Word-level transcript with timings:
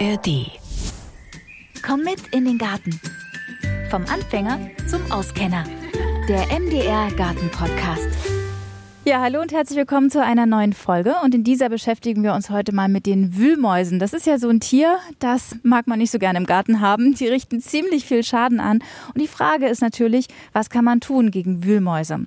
ARD. 0.00 0.50
Komm 1.86 2.02
mit 2.02 2.20
in 2.32 2.46
den 2.46 2.58
Garten. 2.58 2.98
Vom 3.90 4.04
Anfänger 4.06 4.58
zum 4.88 5.00
Auskenner. 5.12 5.64
Der 6.28 6.46
MDR 6.58 7.12
Garten 7.12 7.48
Podcast. 7.50 8.08
Ja, 9.04 9.20
hallo 9.20 9.40
und 9.40 9.52
herzlich 9.52 9.78
willkommen 9.78 10.10
zu 10.10 10.20
einer 10.20 10.46
neuen 10.46 10.72
Folge. 10.72 11.14
Und 11.22 11.34
in 11.34 11.44
dieser 11.44 11.68
beschäftigen 11.68 12.22
wir 12.22 12.32
uns 12.32 12.50
heute 12.50 12.74
mal 12.74 12.88
mit 12.88 13.06
den 13.06 13.36
Wühlmäusen. 13.36 13.98
Das 13.98 14.14
ist 14.14 14.26
ja 14.26 14.38
so 14.38 14.48
ein 14.48 14.60
Tier, 14.60 14.98
das 15.18 15.56
mag 15.62 15.86
man 15.86 15.98
nicht 15.98 16.10
so 16.10 16.18
gerne 16.18 16.38
im 16.38 16.46
Garten 16.46 16.80
haben. 16.80 17.14
Die 17.14 17.28
richten 17.28 17.60
ziemlich 17.60 18.04
viel 18.04 18.24
Schaden 18.24 18.60
an. 18.60 18.78
Und 19.14 19.20
die 19.20 19.28
Frage 19.28 19.68
ist 19.68 19.82
natürlich, 19.82 20.26
was 20.54 20.70
kann 20.70 20.84
man 20.84 21.00
tun 21.00 21.30
gegen 21.30 21.62
Wühlmäuse? 21.62 22.26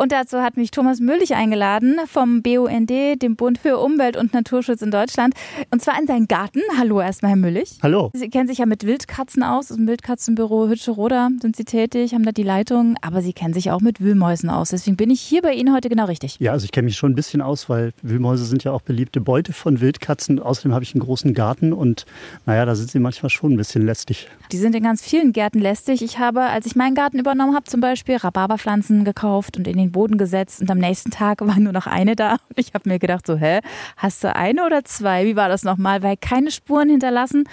Und 0.00 0.12
dazu 0.12 0.38
hat 0.38 0.56
mich 0.56 0.70
Thomas 0.70 1.00
Müllig 1.00 1.34
eingeladen 1.34 1.96
vom 2.06 2.40
BUND, 2.40 2.88
dem 2.88 3.34
Bund 3.34 3.58
für 3.58 3.78
Umwelt 3.78 4.16
und 4.16 4.32
Naturschutz 4.32 4.80
in 4.80 4.92
Deutschland. 4.92 5.34
Und 5.72 5.82
zwar 5.82 6.00
in 6.00 6.06
seinen 6.06 6.28
Garten. 6.28 6.60
Hallo 6.78 7.00
erstmal, 7.00 7.30
Herr 7.30 7.36
Müllig. 7.36 7.80
Hallo. 7.82 8.12
Sie 8.14 8.28
kennen 8.28 8.46
sich 8.46 8.58
ja 8.58 8.66
mit 8.66 8.86
Wildkatzen 8.86 9.42
aus. 9.42 9.72
Aus 9.72 9.76
dem 9.76 9.88
Wildkatzenbüro 9.88 10.68
Hütsche-Roda 10.68 11.30
sind 11.42 11.56
Sie 11.56 11.64
tätig, 11.64 12.14
haben 12.14 12.22
da 12.22 12.30
die 12.30 12.44
Leitung. 12.44 12.94
Aber 13.02 13.22
Sie 13.22 13.32
kennen 13.32 13.54
sich 13.54 13.72
auch 13.72 13.80
mit 13.80 14.00
Wühlmäusen 14.00 14.50
aus. 14.50 14.70
Deswegen 14.70 14.96
bin 14.96 15.10
ich 15.10 15.20
hier 15.20 15.42
bei 15.42 15.52
Ihnen 15.52 15.74
heute 15.74 15.88
genau 15.88 16.04
richtig. 16.04 16.36
Ja, 16.38 16.52
also 16.52 16.64
ich 16.64 16.70
kenne 16.70 16.84
mich 16.84 16.96
schon 16.96 17.10
ein 17.10 17.16
bisschen 17.16 17.42
aus, 17.42 17.68
weil 17.68 17.92
Wühlmäuse 18.00 18.44
sind 18.44 18.62
ja 18.62 18.70
auch 18.70 18.82
beliebte 18.82 19.20
Beute 19.20 19.52
von 19.52 19.80
Wildkatzen. 19.80 20.38
Außerdem 20.38 20.74
habe 20.74 20.84
ich 20.84 20.94
einen 20.94 21.02
großen 21.02 21.34
Garten 21.34 21.72
und 21.72 22.06
naja, 22.46 22.64
da 22.64 22.76
sind 22.76 22.88
sie 22.88 23.00
manchmal 23.00 23.30
schon 23.30 23.54
ein 23.54 23.56
bisschen 23.56 23.84
lästig. 23.84 24.28
Die 24.52 24.58
sind 24.58 24.76
in 24.76 24.84
ganz 24.84 25.02
vielen 25.02 25.32
Gärten 25.32 25.58
lästig. 25.58 26.02
Ich 26.02 26.20
habe, 26.20 26.42
als 26.42 26.66
ich 26.66 26.76
meinen 26.76 26.94
Garten 26.94 27.18
übernommen 27.18 27.56
habe, 27.56 27.64
zum 27.64 27.80
Beispiel 27.80 28.14
Rhabarberpflanzen 28.14 29.04
gekauft 29.04 29.56
und 29.56 29.66
in 29.66 29.76
den 29.76 29.87
Boden 29.92 30.18
gesetzt. 30.18 30.60
Und 30.60 30.70
am 30.70 30.78
nächsten 30.78 31.10
Tag 31.10 31.40
war 31.46 31.58
nur 31.58 31.72
noch 31.72 31.86
eine 31.86 32.16
da. 32.16 32.32
Und 32.32 32.58
ich 32.58 32.74
habe 32.74 32.88
mir 32.88 32.98
gedacht, 32.98 33.26
so, 33.26 33.36
hä, 33.36 33.60
hast 33.96 34.24
du 34.24 34.34
eine 34.34 34.64
oder 34.64 34.84
zwei? 34.84 35.26
Wie 35.26 35.36
war 35.36 35.48
das 35.48 35.64
nochmal? 35.64 36.02
Weil 36.02 36.16
keine 36.16 36.50
Spuren 36.50 36.88
hinterlassen. 36.88 37.44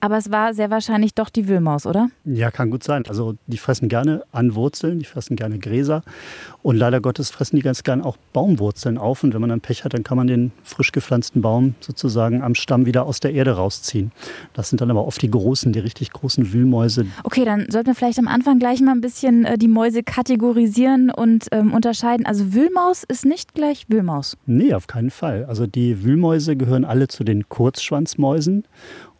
Aber 0.00 0.16
es 0.16 0.30
war 0.30 0.54
sehr 0.54 0.70
wahrscheinlich 0.70 1.14
doch 1.14 1.28
die 1.28 1.46
Wühlmaus, 1.46 1.86
oder? 1.86 2.08
Ja, 2.24 2.50
kann 2.50 2.70
gut 2.70 2.82
sein. 2.82 3.04
Also 3.06 3.34
die 3.46 3.58
fressen 3.58 3.88
gerne 3.88 4.22
an 4.32 4.54
Wurzeln, 4.54 4.98
die 4.98 5.04
fressen 5.04 5.36
gerne 5.36 5.58
Gräser. 5.58 6.02
Und 6.62 6.76
leider 6.76 7.00
Gottes 7.00 7.30
fressen 7.30 7.56
die 7.56 7.62
ganz 7.62 7.82
gerne 7.82 8.04
auch 8.04 8.16
Baumwurzeln 8.32 8.96
auf. 8.96 9.22
Und 9.22 9.34
wenn 9.34 9.40
man 9.40 9.50
dann 9.50 9.60
Pech 9.60 9.84
hat, 9.84 9.92
dann 9.92 10.02
kann 10.02 10.16
man 10.16 10.26
den 10.26 10.52
frisch 10.62 10.92
gepflanzten 10.92 11.42
Baum 11.42 11.74
sozusagen 11.80 12.42
am 12.42 12.54
Stamm 12.54 12.86
wieder 12.86 13.04
aus 13.04 13.20
der 13.20 13.34
Erde 13.34 13.52
rausziehen. 13.52 14.10
Das 14.54 14.70
sind 14.70 14.80
dann 14.80 14.90
aber 14.90 15.06
oft 15.06 15.20
die 15.20 15.30
großen, 15.30 15.72
die 15.72 15.78
richtig 15.78 16.12
großen 16.12 16.52
Wühlmäuse. 16.52 17.06
Okay, 17.24 17.44
dann 17.44 17.66
sollten 17.70 17.88
wir 17.88 17.94
vielleicht 17.94 18.18
am 18.18 18.28
Anfang 18.28 18.58
gleich 18.58 18.80
mal 18.80 18.92
ein 18.92 19.02
bisschen 19.02 19.44
äh, 19.44 19.58
die 19.58 19.68
Mäuse 19.68 20.02
kategorisieren 20.02 21.10
und 21.10 21.48
ähm, 21.52 21.74
unterscheiden. 21.74 22.24
Also 22.24 22.54
Wühlmaus 22.54 23.04
ist 23.04 23.26
nicht 23.26 23.54
gleich 23.54 23.86
Wühlmaus. 23.88 24.36
Nee, 24.46 24.72
auf 24.72 24.86
keinen 24.86 25.10
Fall. 25.10 25.44
Also 25.44 25.66
die 25.66 26.02
Wühlmäuse 26.02 26.56
gehören 26.56 26.84
alle 26.84 27.08
zu 27.08 27.24
den 27.24 27.48
Kurzschwanzmäusen. 27.48 28.64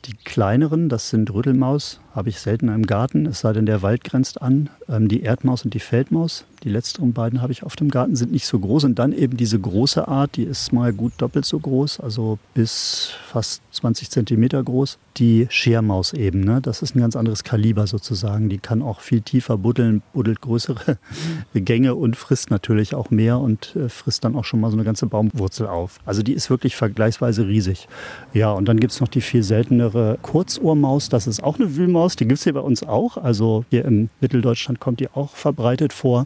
Die 0.06 0.14
kleineren, 0.14 0.88
das 0.88 1.10
sind 1.10 1.32
Rüttelmaus, 1.32 2.00
habe 2.14 2.28
ich 2.28 2.40
selten 2.40 2.68
im 2.68 2.86
Garten, 2.86 3.26
es 3.26 3.40
sei 3.40 3.52
denn, 3.52 3.66
der 3.66 3.82
Wald 3.82 4.04
grenzt 4.04 4.42
an. 4.42 4.68
Ähm, 4.88 5.08
die 5.08 5.22
Erdmaus 5.22 5.64
und 5.64 5.74
die 5.74 5.80
Feldmaus, 5.80 6.44
die 6.62 6.68
letzteren 6.68 7.12
beiden 7.12 7.40
habe 7.40 7.52
ich 7.52 7.62
auf 7.62 7.76
dem 7.76 7.88
Garten, 7.88 8.16
sind 8.16 8.32
nicht 8.32 8.46
so 8.46 8.58
groß. 8.58 8.84
Und 8.84 8.98
dann 8.98 9.12
eben 9.12 9.36
diese 9.36 9.58
große 9.58 10.08
Art, 10.08 10.36
die 10.36 10.42
ist 10.42 10.72
mal 10.72 10.92
gut 10.92 11.12
doppelt 11.18 11.44
so 11.44 11.58
groß, 11.58 12.00
also 12.00 12.38
bis 12.54 13.12
fast 13.26 13.62
20 13.72 14.10
Zentimeter 14.10 14.62
groß. 14.62 14.98
Die 15.16 15.46
Schermaus 15.50 16.12
eben, 16.12 16.40
ne? 16.40 16.60
das 16.62 16.82
ist 16.82 16.94
ein 16.94 17.00
ganz 17.00 17.16
anderes 17.16 17.44
Kaliber 17.44 17.86
sozusagen. 17.86 18.48
Die 18.48 18.58
kann 18.58 18.82
auch 18.82 19.00
viel 19.00 19.20
tiefer 19.20 19.58
buddeln, 19.58 20.02
buddelt 20.12 20.40
größere 20.40 20.98
Gänge 21.54 21.94
und 21.94 22.16
frisst 22.16 22.50
natürlich 22.50 22.94
auch 22.94 23.10
mehr 23.10 23.38
und 23.38 23.76
äh, 23.76 23.88
frisst 23.88 24.24
dann 24.24 24.36
auch 24.36 24.44
schon 24.44 24.60
mal 24.60 24.70
so 24.70 24.76
eine 24.76 24.84
ganze 24.84 25.06
Baumwurzel 25.06 25.66
auf. 25.66 25.98
Also 26.06 26.22
die 26.22 26.32
ist 26.32 26.50
wirklich 26.50 26.76
vergleichsweise 26.76 27.46
riesig. 27.46 27.88
Ja, 28.32 28.52
und 28.52 28.66
dann 28.66 28.80
gibt 28.80 28.92
es 28.92 29.00
noch 29.00 29.08
die 29.08 29.20
viel 29.20 29.42
seltenere 29.42 30.18
Kurzohrmaus, 30.22 31.08
das 31.08 31.26
ist 31.26 31.42
auch 31.42 31.58
eine 31.58 31.76
Wühlmaus, 31.76 31.99
die 32.08 32.26
gibt 32.26 32.38
es 32.38 32.44
hier 32.44 32.54
bei 32.54 32.60
uns 32.60 32.82
auch. 32.82 33.16
Also 33.16 33.64
hier 33.70 33.84
im 33.84 34.08
Mitteldeutschland 34.20 34.80
kommt 34.80 35.00
die 35.00 35.10
auch 35.10 35.30
verbreitet 35.30 35.92
vor. 35.92 36.24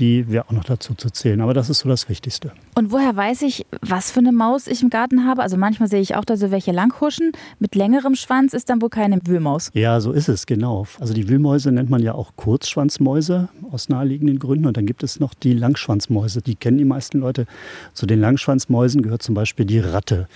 Die 0.00 0.28
wäre 0.30 0.46
auch 0.48 0.52
noch 0.52 0.64
dazu 0.64 0.94
zu 0.94 1.10
zählen. 1.10 1.40
Aber 1.42 1.52
das 1.52 1.68
ist 1.68 1.80
so 1.80 1.88
das 1.88 2.08
Wichtigste. 2.08 2.52
Und 2.74 2.90
woher 2.90 3.14
weiß 3.14 3.42
ich, 3.42 3.66
was 3.82 4.10
für 4.10 4.20
eine 4.20 4.32
Maus 4.32 4.66
ich 4.66 4.82
im 4.82 4.88
Garten 4.88 5.26
habe? 5.26 5.42
Also 5.42 5.58
manchmal 5.58 5.90
sehe 5.90 6.00
ich 6.00 6.16
auch 6.16 6.24
da 6.24 6.38
so 6.38 6.50
welche 6.50 6.72
langhuschen. 6.72 7.32
Mit 7.58 7.74
längerem 7.74 8.14
Schwanz 8.14 8.54
ist 8.54 8.70
dann 8.70 8.80
wohl 8.80 8.88
keine 8.88 9.20
Wühlmaus. 9.26 9.70
Ja, 9.74 10.00
so 10.00 10.12
ist 10.12 10.30
es, 10.30 10.46
genau. 10.46 10.86
Also 10.98 11.12
die 11.12 11.28
Wühlmäuse 11.28 11.70
nennt 11.70 11.90
man 11.90 12.02
ja 12.02 12.14
auch 12.14 12.32
Kurzschwanzmäuse 12.36 13.50
aus 13.70 13.90
naheliegenden 13.90 14.38
Gründen. 14.38 14.66
Und 14.66 14.78
dann 14.78 14.86
gibt 14.86 15.02
es 15.02 15.20
noch 15.20 15.34
die 15.34 15.52
Langschwanzmäuse. 15.52 16.40
Die 16.40 16.54
kennen 16.54 16.78
die 16.78 16.86
meisten 16.86 17.18
Leute. 17.18 17.46
Zu 17.92 18.06
den 18.06 18.20
Langschwanzmäusen 18.20 19.02
gehört 19.02 19.22
zum 19.22 19.34
Beispiel 19.34 19.66
die 19.66 19.80
Ratte. 19.80 20.28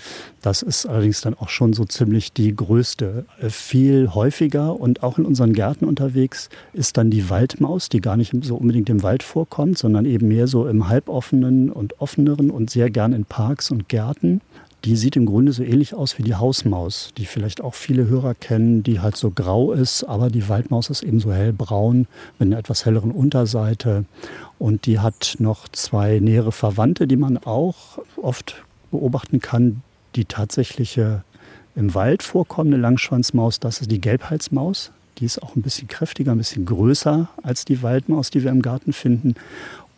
Das 0.42 0.60
ist 0.60 0.84
allerdings 0.84 1.22
dann 1.22 1.32
auch 1.32 1.48
schon 1.48 1.72
so 1.72 1.86
ziemlich 1.86 2.34
die 2.34 2.54
größte. 2.54 3.24
Viel 3.48 4.10
häufiger 4.14 4.78
und 4.78 5.02
auch 5.02 5.16
in 5.16 5.24
unseren 5.24 5.54
Gärten 5.54 5.86
unterwegs 5.86 6.50
ist 6.74 6.98
dann 6.98 7.10
die 7.10 7.30
Waldmaus, 7.30 7.88
die 7.88 8.02
gar 8.02 8.18
nicht 8.18 8.34
so 8.42 8.56
unbedingt 8.56 8.90
im 8.90 9.02
Wald 9.02 9.22
vorkommt, 9.22 9.53
sondern 9.74 10.04
eben 10.04 10.28
mehr 10.28 10.46
so 10.46 10.66
im 10.66 10.88
halboffenen 10.88 11.70
und 11.70 12.00
offeneren 12.00 12.50
und 12.50 12.70
sehr 12.70 12.90
gern 12.90 13.12
in 13.12 13.24
Parks 13.24 13.70
und 13.70 13.88
Gärten. 13.88 14.40
Die 14.84 14.96
sieht 14.96 15.16
im 15.16 15.24
Grunde 15.24 15.52
so 15.52 15.62
ähnlich 15.62 15.94
aus 15.94 16.18
wie 16.18 16.22
die 16.22 16.34
Hausmaus, 16.34 17.12
die 17.16 17.24
vielleicht 17.24 17.62
auch 17.62 17.72
viele 17.72 18.06
Hörer 18.06 18.34
kennen, 18.34 18.82
die 18.82 19.00
halt 19.00 19.16
so 19.16 19.30
grau 19.30 19.72
ist, 19.72 20.04
aber 20.04 20.28
die 20.28 20.46
Waldmaus 20.50 20.90
ist 20.90 21.02
eben 21.02 21.20
so 21.20 21.32
hellbraun 21.32 22.06
mit 22.38 22.48
einer 22.48 22.58
etwas 22.58 22.84
helleren 22.84 23.10
Unterseite. 23.10 24.04
Und 24.58 24.84
die 24.84 24.98
hat 24.98 25.36
noch 25.38 25.68
zwei 25.68 26.18
nähere 26.18 26.52
Verwandte, 26.52 27.06
die 27.06 27.16
man 27.16 27.38
auch 27.38 27.98
oft 28.16 28.62
beobachten 28.90 29.40
kann. 29.40 29.82
Die 30.16 30.26
tatsächliche 30.26 31.24
im 31.74 31.94
Wald 31.94 32.22
vorkommende 32.22 32.76
Langschwanzmaus, 32.76 33.60
das 33.60 33.80
ist 33.80 33.90
die 33.90 34.00
Gelbhalsmaus. 34.00 34.92
Die 35.18 35.24
ist 35.24 35.42
auch 35.42 35.56
ein 35.56 35.62
bisschen 35.62 35.88
kräftiger, 35.88 36.32
ein 36.32 36.38
bisschen 36.38 36.64
größer 36.64 37.28
als 37.42 37.64
die 37.64 37.82
Waldmaus, 37.82 38.30
die 38.30 38.42
wir 38.42 38.50
im 38.50 38.62
Garten 38.62 38.92
finden. 38.92 39.34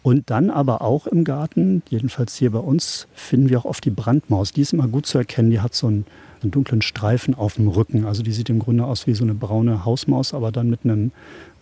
Und 0.02 0.30
dann 0.30 0.50
aber 0.50 0.82
auch 0.82 1.06
im 1.06 1.24
Garten, 1.24 1.82
jedenfalls 1.88 2.36
hier 2.36 2.52
bei 2.52 2.60
uns, 2.60 3.08
finden 3.14 3.48
wir 3.48 3.58
auch 3.58 3.64
oft 3.64 3.84
die 3.84 3.90
Brandmaus. 3.90 4.52
Die 4.52 4.60
ist 4.60 4.72
immer 4.72 4.86
gut 4.86 5.06
zu 5.06 5.18
erkennen. 5.18 5.50
Die 5.50 5.60
hat 5.60 5.74
so 5.74 5.88
einen, 5.88 6.06
einen 6.42 6.50
dunklen 6.50 6.82
Streifen 6.82 7.34
auf 7.34 7.54
dem 7.54 7.68
Rücken. 7.68 8.04
Also 8.04 8.22
die 8.22 8.32
sieht 8.32 8.50
im 8.50 8.58
Grunde 8.58 8.84
aus 8.84 9.06
wie 9.06 9.14
so 9.14 9.24
eine 9.24 9.34
braune 9.34 9.84
Hausmaus, 9.84 10.34
aber 10.34 10.52
dann 10.52 10.70
mit 10.70 10.80
einem, 10.84 11.12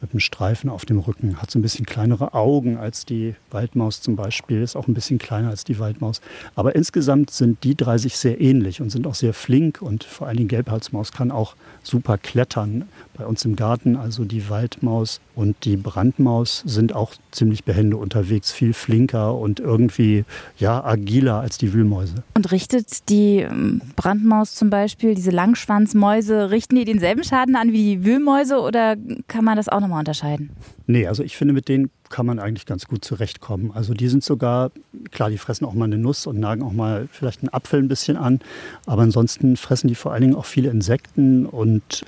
mit 0.00 0.10
einem 0.12 0.20
Streifen 0.20 0.70
auf 0.70 0.84
dem 0.84 0.98
Rücken. 0.98 1.40
Hat 1.40 1.50
so 1.50 1.58
ein 1.58 1.62
bisschen 1.62 1.86
kleinere 1.86 2.34
Augen 2.34 2.76
als 2.76 3.04
die 3.04 3.34
Waldmaus 3.50 4.00
zum 4.00 4.16
Beispiel. 4.16 4.62
Ist 4.62 4.76
auch 4.76 4.88
ein 4.88 4.94
bisschen 4.94 5.18
kleiner 5.18 5.50
als 5.50 5.64
die 5.64 5.78
Waldmaus. 5.78 6.20
Aber 6.54 6.74
insgesamt 6.74 7.30
sind 7.30 7.62
die 7.64 7.74
drei 7.74 7.98
sich 7.98 8.16
sehr 8.16 8.40
ähnlich 8.40 8.80
und 8.80 8.90
sind 8.90 9.06
auch 9.06 9.14
sehr 9.14 9.34
flink. 9.34 9.80
Und 9.80 10.04
vor 10.04 10.26
allem 10.26 10.38
die 10.38 10.48
Gelbhalsmaus 10.48 11.12
kann 11.12 11.30
auch 11.30 11.54
super 11.82 12.18
klettern. 12.18 12.84
Bei 13.16 13.26
uns 13.26 13.44
im 13.44 13.56
Garten, 13.56 13.96
also 13.96 14.24
die 14.24 14.48
Waldmaus 14.48 15.20
und 15.34 15.64
die 15.64 15.76
Brandmaus 15.76 16.62
sind 16.66 16.94
auch 16.94 17.14
ziemlich 17.30 17.64
behende 17.64 17.96
unterwegs, 17.96 18.52
viel 18.52 18.72
flinker 18.72 19.36
und 19.36 19.60
irgendwie 19.60 20.24
ja 20.58 20.84
agiler 20.84 21.40
als 21.40 21.58
die 21.58 21.72
Wühlmäuse. 21.72 22.22
Und 22.34 22.52
richtet 22.52 23.08
die 23.08 23.38
ähm, 23.38 23.80
Brandmaus 23.96 24.54
zum 24.54 24.63
Beispiel, 24.70 25.14
diese 25.14 25.30
Langschwanzmäuse, 25.30 26.50
richten 26.50 26.76
die 26.76 26.84
denselben 26.84 27.24
Schaden 27.24 27.56
an 27.56 27.72
wie 27.72 27.96
die 27.96 28.04
Wühlmäuse 28.04 28.60
oder 28.60 28.96
kann 29.28 29.44
man 29.44 29.56
das 29.56 29.68
auch 29.68 29.80
nochmal 29.80 30.00
unterscheiden? 30.00 30.50
Nee, 30.86 31.06
also 31.06 31.22
ich 31.22 31.36
finde, 31.36 31.54
mit 31.54 31.68
denen 31.68 31.90
kann 32.10 32.26
man 32.26 32.38
eigentlich 32.38 32.66
ganz 32.66 32.86
gut 32.86 33.04
zurechtkommen. 33.04 33.72
Also 33.72 33.94
die 33.94 34.08
sind 34.08 34.22
sogar, 34.22 34.70
klar, 35.10 35.30
die 35.30 35.38
fressen 35.38 35.64
auch 35.64 35.74
mal 35.74 35.86
eine 35.86 35.98
Nuss 35.98 36.26
und 36.26 36.38
nagen 36.38 36.62
auch 36.62 36.72
mal 36.72 37.08
vielleicht 37.10 37.42
einen 37.42 37.48
Apfel 37.48 37.80
ein 37.80 37.88
bisschen 37.88 38.16
an, 38.16 38.40
aber 38.86 39.02
ansonsten 39.02 39.56
fressen 39.56 39.88
die 39.88 39.94
vor 39.94 40.12
allen 40.12 40.22
Dingen 40.22 40.36
auch 40.36 40.46
viele 40.46 40.70
Insekten 40.70 41.46
und 41.46 42.04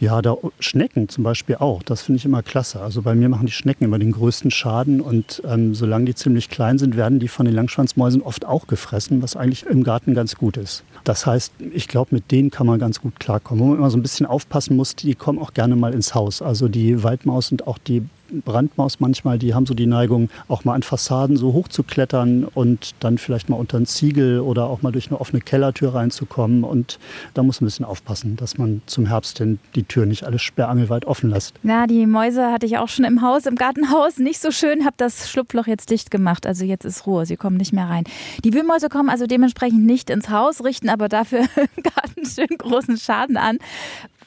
ja, 0.00 0.20
da 0.22 0.36
Schnecken 0.60 1.08
zum 1.08 1.24
Beispiel 1.24 1.56
auch. 1.56 1.82
Das 1.82 2.02
finde 2.02 2.18
ich 2.18 2.24
immer 2.24 2.42
klasse. 2.42 2.80
Also 2.80 3.02
bei 3.02 3.14
mir 3.14 3.28
machen 3.28 3.46
die 3.46 3.52
Schnecken 3.52 3.84
immer 3.84 3.98
den 3.98 4.12
größten 4.12 4.50
Schaden 4.50 5.00
und 5.00 5.42
ähm, 5.46 5.74
solange 5.74 6.06
die 6.06 6.14
ziemlich 6.14 6.48
klein 6.50 6.78
sind, 6.78 6.96
werden 6.96 7.20
die 7.20 7.28
von 7.28 7.46
den 7.46 7.54
Langschwanzmäusen 7.54 8.22
oft 8.22 8.44
auch 8.44 8.66
gefressen, 8.66 9.22
was 9.22 9.36
eigentlich 9.36 9.66
im 9.66 9.84
Garten 9.84 10.14
ganz 10.14 10.36
gut 10.36 10.56
ist. 10.56 10.84
Das 11.04 11.26
heißt, 11.26 11.52
ich 11.72 11.88
glaube, 11.88 12.14
mit 12.14 12.30
denen 12.30 12.50
kann 12.50 12.66
man 12.66 12.78
ganz 12.78 13.00
gut 13.00 13.20
klarkommen. 13.20 13.62
Wo 13.62 13.68
man 13.68 13.78
immer 13.78 13.90
so 13.90 13.98
ein 13.98 14.02
bisschen 14.02 14.26
aufpassen 14.26 14.76
muss, 14.76 14.96
die 14.96 15.14
kommen 15.14 15.38
auch 15.38 15.54
gerne 15.54 15.76
mal 15.76 15.94
ins 15.94 16.14
Haus. 16.14 16.42
Also 16.42 16.68
die 16.68 17.02
Waldmaus 17.02 17.52
und 17.52 17.66
auch 17.66 17.78
die 17.78 18.02
Brandmaus 18.30 19.00
manchmal, 19.00 19.38
die 19.38 19.54
haben 19.54 19.66
so 19.66 19.74
die 19.74 19.86
Neigung, 19.86 20.28
auch 20.48 20.64
mal 20.64 20.74
an 20.74 20.82
Fassaden 20.82 21.36
so 21.36 21.52
hoch 21.52 21.68
zu 21.68 21.82
klettern 21.82 22.44
und 22.44 22.94
dann 23.00 23.18
vielleicht 23.18 23.48
mal 23.48 23.56
unter 23.56 23.76
einen 23.76 23.86
Ziegel 23.86 24.40
oder 24.40 24.66
auch 24.66 24.82
mal 24.82 24.92
durch 24.92 25.08
eine 25.08 25.20
offene 25.20 25.40
Kellertür 25.40 25.94
reinzukommen. 25.94 26.64
Und 26.64 26.98
da 27.34 27.42
muss 27.42 27.60
man 27.60 27.66
ein 27.66 27.68
bisschen 27.68 27.84
aufpassen, 27.84 28.36
dass 28.36 28.58
man 28.58 28.82
zum 28.86 29.06
Herbst 29.06 29.38
hin 29.38 29.58
die 29.74 29.84
Tür 29.84 30.06
nicht 30.06 30.24
alles 30.24 30.42
sperrangelweit 30.42 31.04
offen 31.04 31.30
lässt. 31.30 31.54
Ja, 31.62 31.86
die 31.86 32.06
Mäuse 32.06 32.50
hatte 32.50 32.66
ich 32.66 32.78
auch 32.78 32.88
schon 32.88 33.04
im 33.04 33.22
Haus, 33.22 33.46
im 33.46 33.56
Gartenhaus. 33.56 34.18
Nicht 34.18 34.40
so 34.40 34.50
schön, 34.50 34.84
habe 34.84 34.94
das 34.96 35.30
Schlupfloch 35.30 35.66
jetzt 35.66 35.90
dicht 35.90 36.10
gemacht. 36.10 36.46
Also 36.46 36.64
jetzt 36.64 36.84
ist 36.84 37.06
Ruhe, 37.06 37.26
sie 37.26 37.36
kommen 37.36 37.56
nicht 37.56 37.72
mehr 37.72 37.88
rein. 37.88 38.04
Die 38.44 38.52
Wühlmäuse 38.52 38.88
kommen 38.88 39.08
also 39.08 39.26
dementsprechend 39.26 39.84
nicht 39.84 40.10
ins 40.10 40.30
Haus, 40.30 40.64
richten 40.64 40.88
aber 40.88 41.08
dafür 41.08 41.40
im 41.76 41.82
Garten 41.82 42.26
schön 42.26 42.58
großen 42.58 42.96
Schaden 42.96 43.36
an. 43.36 43.58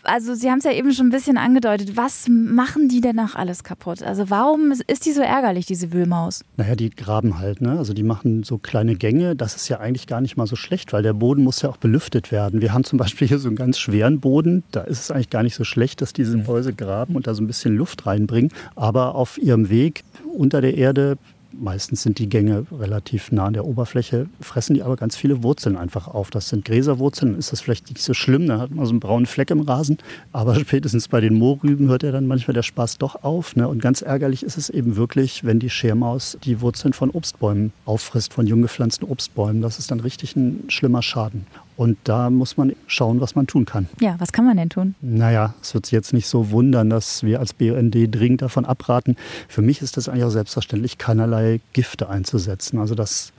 Also 0.07 0.35
Sie 0.35 0.49
haben 0.49 0.59
es 0.59 0.63
ja 0.63 0.71
eben 0.71 0.91
schon 0.93 1.07
ein 1.07 1.11
bisschen 1.11 1.37
angedeutet. 1.37 1.95
Was 1.95 2.27
machen 2.29 2.89
die 2.89 3.01
denn 3.01 3.15
noch 3.15 3.35
alles 3.35 3.63
kaputt? 3.63 4.01
Also 4.03 4.29
warum 4.29 4.71
ist 4.71 5.05
die 5.05 5.11
so 5.11 5.21
ärgerlich, 5.21 5.65
diese 5.65 5.91
Wühlmaus? 5.93 6.43
Naja, 6.55 6.75
die 6.75 6.89
graben 6.89 7.39
halt, 7.39 7.61
ne? 7.61 7.77
Also 7.77 7.93
die 7.93 8.03
machen 8.03 8.43
so 8.43 8.57
kleine 8.57 8.95
Gänge. 8.95 9.35
Das 9.35 9.55
ist 9.55 9.67
ja 9.69 9.79
eigentlich 9.79 10.07
gar 10.07 10.21
nicht 10.21 10.37
mal 10.37 10.47
so 10.47 10.55
schlecht, 10.55 10.93
weil 10.93 11.03
der 11.03 11.13
Boden 11.13 11.43
muss 11.43 11.61
ja 11.61 11.69
auch 11.69 11.77
belüftet 11.77 12.31
werden. 12.31 12.61
Wir 12.61 12.73
haben 12.73 12.83
zum 12.83 12.97
Beispiel 12.97 13.27
hier 13.27 13.39
so 13.39 13.47
einen 13.47 13.57
ganz 13.57 13.77
schweren 13.77 14.19
Boden. 14.19 14.63
Da 14.71 14.81
ist 14.81 14.99
es 15.01 15.11
eigentlich 15.11 15.29
gar 15.29 15.43
nicht 15.43 15.55
so 15.55 15.63
schlecht, 15.63 16.01
dass 16.01 16.13
diese 16.13 16.37
Mäuse 16.37 16.73
graben 16.73 17.15
und 17.15 17.27
da 17.27 17.33
so 17.33 17.43
ein 17.43 17.47
bisschen 17.47 17.75
Luft 17.75 18.05
reinbringen. 18.05 18.51
Aber 18.75 19.15
auf 19.15 19.37
ihrem 19.37 19.69
Weg 19.69 20.03
unter 20.33 20.61
der 20.61 20.77
Erde 20.77 21.17
Meistens 21.51 22.03
sind 22.03 22.19
die 22.19 22.29
Gänge 22.29 22.65
relativ 22.71 23.31
nah 23.31 23.45
an 23.45 23.53
der 23.53 23.65
Oberfläche, 23.65 24.27
fressen 24.41 24.73
die 24.73 24.83
aber 24.83 24.95
ganz 24.95 25.15
viele 25.15 25.43
Wurzeln 25.43 25.77
einfach 25.77 26.07
auf. 26.07 26.29
Das 26.29 26.49
sind 26.49 26.65
Gräserwurzeln, 26.65 27.37
ist 27.37 27.51
das 27.51 27.61
vielleicht 27.61 27.89
nicht 27.89 28.01
so 28.01 28.13
schlimm, 28.13 28.47
da 28.47 28.59
hat 28.59 28.71
man 28.71 28.85
so 28.85 28.91
einen 28.91 28.99
braunen 28.99 29.25
Fleck 29.25 29.49
im 29.51 29.61
Rasen. 29.61 29.97
Aber 30.31 30.55
spätestens 30.59 31.07
bei 31.07 31.21
den 31.21 31.35
Mohrrüben 31.35 31.87
hört 31.87 32.03
ja 32.03 32.11
dann 32.11 32.27
manchmal 32.27 32.53
der 32.53 32.63
Spaß 32.63 32.97
doch 32.97 33.23
auf. 33.23 33.55
Ne? 33.55 33.67
Und 33.67 33.81
ganz 33.81 34.01
ärgerlich 34.01 34.43
ist 34.43 34.57
es 34.57 34.69
eben 34.69 34.95
wirklich, 34.95 35.43
wenn 35.43 35.59
die 35.59 35.69
Schermaus 35.69 36.37
die 36.43 36.61
Wurzeln 36.61 36.93
von 36.93 37.09
Obstbäumen 37.09 37.71
auffrisst, 37.85 38.33
von 38.33 38.47
jung 38.47 38.61
gepflanzten 38.61 39.07
Obstbäumen. 39.07 39.61
Das 39.61 39.79
ist 39.79 39.91
dann 39.91 39.99
richtig 39.99 40.35
ein 40.35 40.65
schlimmer 40.69 41.01
Schaden. 41.01 41.47
Und 41.77 41.97
da 42.05 42.31
muss 42.31 42.57
man 42.57 42.73
schauen, 42.87 43.21
was 43.21 43.35
man 43.35 43.45
tun 43.45 43.65
kann. 43.65 43.87
Ja, 44.01 44.15
was 44.17 44.31
kann 44.31 44.45
man 44.45 44.57
denn 44.57 44.69
tun? 44.69 44.95
Naja, 44.99 45.53
es 45.61 45.75
wird 45.75 45.85
sich 45.85 45.93
jetzt 45.93 46.11
nicht 46.11 46.27
so 46.27 46.49
wundern, 46.49 46.89
dass 46.89 47.23
wir 47.23 47.39
als 47.39 47.53
BUND 47.53 47.95
dringend 47.95 48.41
davon 48.41 48.65
abraten. 48.65 49.15
Für 49.47 49.61
mich 49.61 49.83
ist 49.83 49.95
das 49.95 50.09
eigentlich 50.09 50.23
auch 50.23 50.31
selbstverständlich, 50.31 50.97
keinerlei 50.97 51.61
Gifte 51.73 52.09
einzusetzen. 52.09 52.79
Also 52.79 52.95
das 52.95 53.31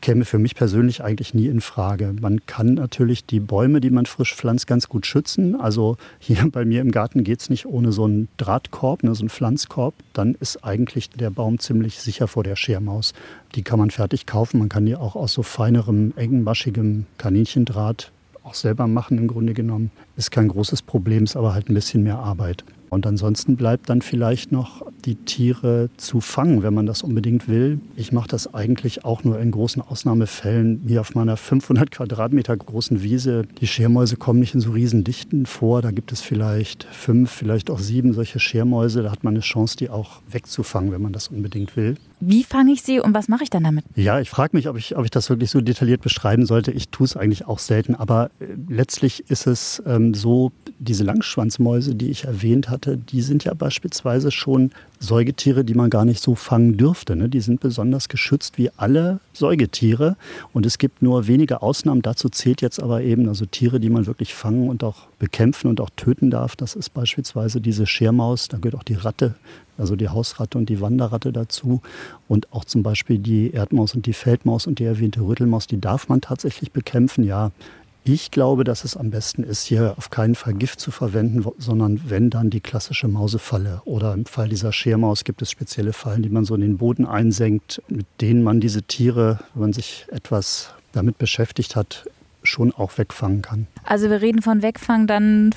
käme 0.00 0.24
für 0.24 0.38
mich 0.38 0.54
persönlich 0.54 1.02
eigentlich 1.02 1.34
nie 1.34 1.46
in 1.46 1.60
Frage. 1.60 2.14
Man 2.20 2.46
kann 2.46 2.74
natürlich 2.74 3.24
die 3.24 3.40
Bäume, 3.40 3.80
die 3.80 3.90
man 3.90 4.06
frisch 4.06 4.34
pflanzt, 4.34 4.66
ganz 4.66 4.88
gut 4.88 5.06
schützen. 5.06 5.58
Also 5.60 5.96
hier 6.18 6.48
bei 6.52 6.64
mir 6.64 6.80
im 6.80 6.90
Garten 6.90 7.24
geht 7.24 7.40
es 7.40 7.50
nicht 7.50 7.66
ohne 7.66 7.92
so 7.92 8.04
einen 8.04 8.28
Drahtkorb, 8.36 9.02
ne, 9.02 9.14
so 9.14 9.22
einen 9.22 9.30
Pflanzkorb. 9.30 9.94
Dann 10.12 10.36
ist 10.38 10.64
eigentlich 10.64 11.10
der 11.10 11.30
Baum 11.30 11.58
ziemlich 11.58 11.98
sicher 11.98 12.28
vor 12.28 12.44
der 12.44 12.56
Schermaus. 12.56 13.14
Die 13.54 13.62
kann 13.62 13.78
man 13.78 13.90
fertig 13.90 14.26
kaufen. 14.26 14.58
Man 14.58 14.68
kann 14.68 14.86
die 14.86 14.96
auch 14.96 15.16
aus 15.16 15.32
so 15.32 15.42
feinerem, 15.42 16.12
engmaschigem 16.16 17.06
Kaninchendraht 17.18 18.12
auch 18.46 18.54
selber 18.54 18.86
machen 18.86 19.18
im 19.18 19.26
Grunde 19.26 19.54
genommen. 19.54 19.90
Ist 20.16 20.30
kein 20.30 20.48
großes 20.48 20.82
Problem, 20.82 21.24
ist 21.24 21.36
aber 21.36 21.52
halt 21.52 21.68
ein 21.68 21.74
bisschen 21.74 22.04
mehr 22.04 22.18
Arbeit. 22.18 22.64
Und 22.90 23.06
ansonsten 23.06 23.56
bleibt 23.56 23.88
dann 23.88 24.02
vielleicht 24.02 24.52
noch 24.52 24.82
die 25.04 25.14
Tiere 25.14 25.88
zu 25.96 26.20
fangen, 26.20 26.62
wenn 26.62 26.74
man 26.74 26.86
das 26.86 27.02
unbedingt 27.02 27.48
will. 27.48 27.80
Ich 27.96 28.12
mache 28.12 28.28
das 28.28 28.52
eigentlich 28.54 29.04
auch 29.04 29.24
nur 29.24 29.38
in 29.38 29.50
großen 29.50 29.82
Ausnahmefällen. 29.82 30.82
Hier 30.86 31.00
auf 31.00 31.14
meiner 31.14 31.36
500 31.36 31.90
Quadratmeter 31.90 32.56
großen 32.56 33.02
Wiese. 33.02 33.44
Die 33.60 33.66
Schermäuse 33.66 34.16
kommen 34.16 34.40
nicht 34.40 34.54
in 34.54 34.60
so 34.60 34.70
Riesendichten 34.70 35.46
vor. 35.46 35.82
Da 35.82 35.90
gibt 35.90 36.12
es 36.12 36.20
vielleicht 36.20 36.84
fünf, 36.84 37.30
vielleicht 37.30 37.70
auch 37.70 37.78
sieben 37.78 38.12
solche 38.12 38.40
Schermäuse. 38.40 39.02
Da 39.02 39.10
hat 39.10 39.24
man 39.24 39.34
eine 39.34 39.40
Chance, 39.40 39.76
die 39.76 39.90
auch 39.90 40.22
wegzufangen, 40.30 40.92
wenn 40.92 41.02
man 41.02 41.12
das 41.12 41.28
unbedingt 41.28 41.76
will. 41.76 41.96
Wie 42.20 42.44
fange 42.44 42.72
ich 42.72 42.82
sie 42.82 42.98
und 42.98 43.12
was 43.12 43.28
mache 43.28 43.42
ich 43.42 43.50
dann 43.50 43.64
damit? 43.64 43.84
Ja, 43.94 44.20
ich 44.20 44.30
frage 44.30 44.56
mich, 44.56 44.68
ob 44.68 44.78
ich, 44.78 44.96
ob 44.96 45.04
ich 45.04 45.10
das 45.10 45.28
wirklich 45.28 45.50
so 45.50 45.60
detailliert 45.60 46.00
beschreiben 46.00 46.46
sollte. 46.46 46.72
Ich 46.72 46.88
tue 46.88 47.04
es 47.04 47.16
eigentlich 47.16 47.46
auch 47.46 47.58
selten. 47.58 47.94
Aber 47.94 48.30
äh, 48.40 48.46
letztlich 48.68 49.28
ist 49.28 49.46
es 49.46 49.82
ähm, 49.86 50.14
so, 50.14 50.52
diese 50.78 51.04
Langschwanzmäuse, 51.04 51.94
die 51.94 52.10
ich 52.10 52.24
erwähnt 52.24 52.68
hatte, 52.76 52.98
die 52.98 53.22
sind 53.22 53.44
ja 53.44 53.54
beispielsweise 53.54 54.30
schon 54.30 54.70
Säugetiere, 55.00 55.64
die 55.64 55.72
man 55.72 55.88
gar 55.88 56.04
nicht 56.04 56.22
so 56.22 56.34
fangen 56.34 56.76
dürfte. 56.76 57.16
Ne? 57.16 57.30
Die 57.30 57.40
sind 57.40 57.60
besonders 57.60 58.08
geschützt 58.08 58.58
wie 58.58 58.70
alle 58.76 59.20
Säugetiere. 59.32 60.16
Und 60.52 60.66
es 60.66 60.76
gibt 60.76 61.00
nur 61.00 61.26
wenige 61.26 61.62
Ausnahmen. 61.62 62.02
Dazu 62.02 62.28
zählt 62.28 62.60
jetzt 62.60 62.82
aber 62.82 63.00
eben 63.00 63.26
also 63.28 63.46
Tiere, 63.46 63.80
die 63.80 63.88
man 63.88 64.06
wirklich 64.06 64.34
fangen 64.34 64.68
und 64.68 64.84
auch 64.84 65.08
bekämpfen 65.18 65.68
und 65.68 65.80
auch 65.80 65.90
töten 65.96 66.30
darf. 66.30 66.54
Das 66.54 66.74
ist 66.74 66.90
beispielsweise 66.90 67.62
diese 67.62 67.86
Schermaus. 67.86 68.48
Da 68.48 68.58
gehört 68.58 68.74
auch 68.74 68.82
die 68.82 68.94
Ratte, 68.94 69.34
also 69.78 69.96
die 69.96 70.10
Hausratte 70.10 70.58
und 70.58 70.68
die 70.68 70.80
Wanderratte 70.82 71.32
dazu. 71.32 71.80
Und 72.28 72.52
auch 72.52 72.66
zum 72.66 72.82
Beispiel 72.82 73.18
die 73.18 73.52
Erdmaus 73.52 73.94
und 73.94 74.04
die 74.04 74.12
Feldmaus 74.12 74.66
und 74.66 74.78
die 74.78 74.84
erwähnte 74.84 75.22
Rüttelmaus, 75.22 75.66
die 75.66 75.80
darf 75.80 76.08
man 76.08 76.20
tatsächlich 76.20 76.72
bekämpfen. 76.72 77.24
Ja, 77.24 77.52
ich 78.08 78.30
glaube, 78.30 78.62
dass 78.62 78.84
es 78.84 78.96
am 78.96 79.10
besten 79.10 79.42
ist, 79.42 79.64
hier 79.64 79.94
auf 79.96 80.10
keinen 80.10 80.36
Fall 80.36 80.54
Gift 80.54 80.80
zu 80.80 80.90
verwenden, 80.90 81.44
sondern 81.58 82.00
wenn 82.06 82.30
dann 82.30 82.50
die 82.50 82.60
klassische 82.60 83.08
Mausefalle. 83.08 83.82
Oder 83.84 84.14
im 84.14 84.26
Fall 84.26 84.48
dieser 84.48 84.72
Schermaus 84.72 85.24
gibt 85.24 85.42
es 85.42 85.50
spezielle 85.50 85.92
Fallen, 85.92 86.22
die 86.22 86.28
man 86.28 86.44
so 86.44 86.54
in 86.54 86.60
den 86.60 86.78
Boden 86.78 87.04
einsenkt, 87.04 87.82
mit 87.88 88.06
denen 88.20 88.42
man 88.42 88.60
diese 88.60 88.82
Tiere, 88.82 89.40
wenn 89.54 89.62
man 89.62 89.72
sich 89.72 90.06
etwas 90.10 90.70
damit 90.92 91.18
beschäftigt 91.18 91.74
hat, 91.74 92.04
schon 92.46 92.72
auch 92.72 92.96
wegfangen 92.98 93.42
kann. 93.42 93.66
Also 93.84 94.10
wir 94.10 94.20
reden 94.20 94.42
von 94.42 94.62
Wegfangen 94.62 95.06
dann 95.06 95.54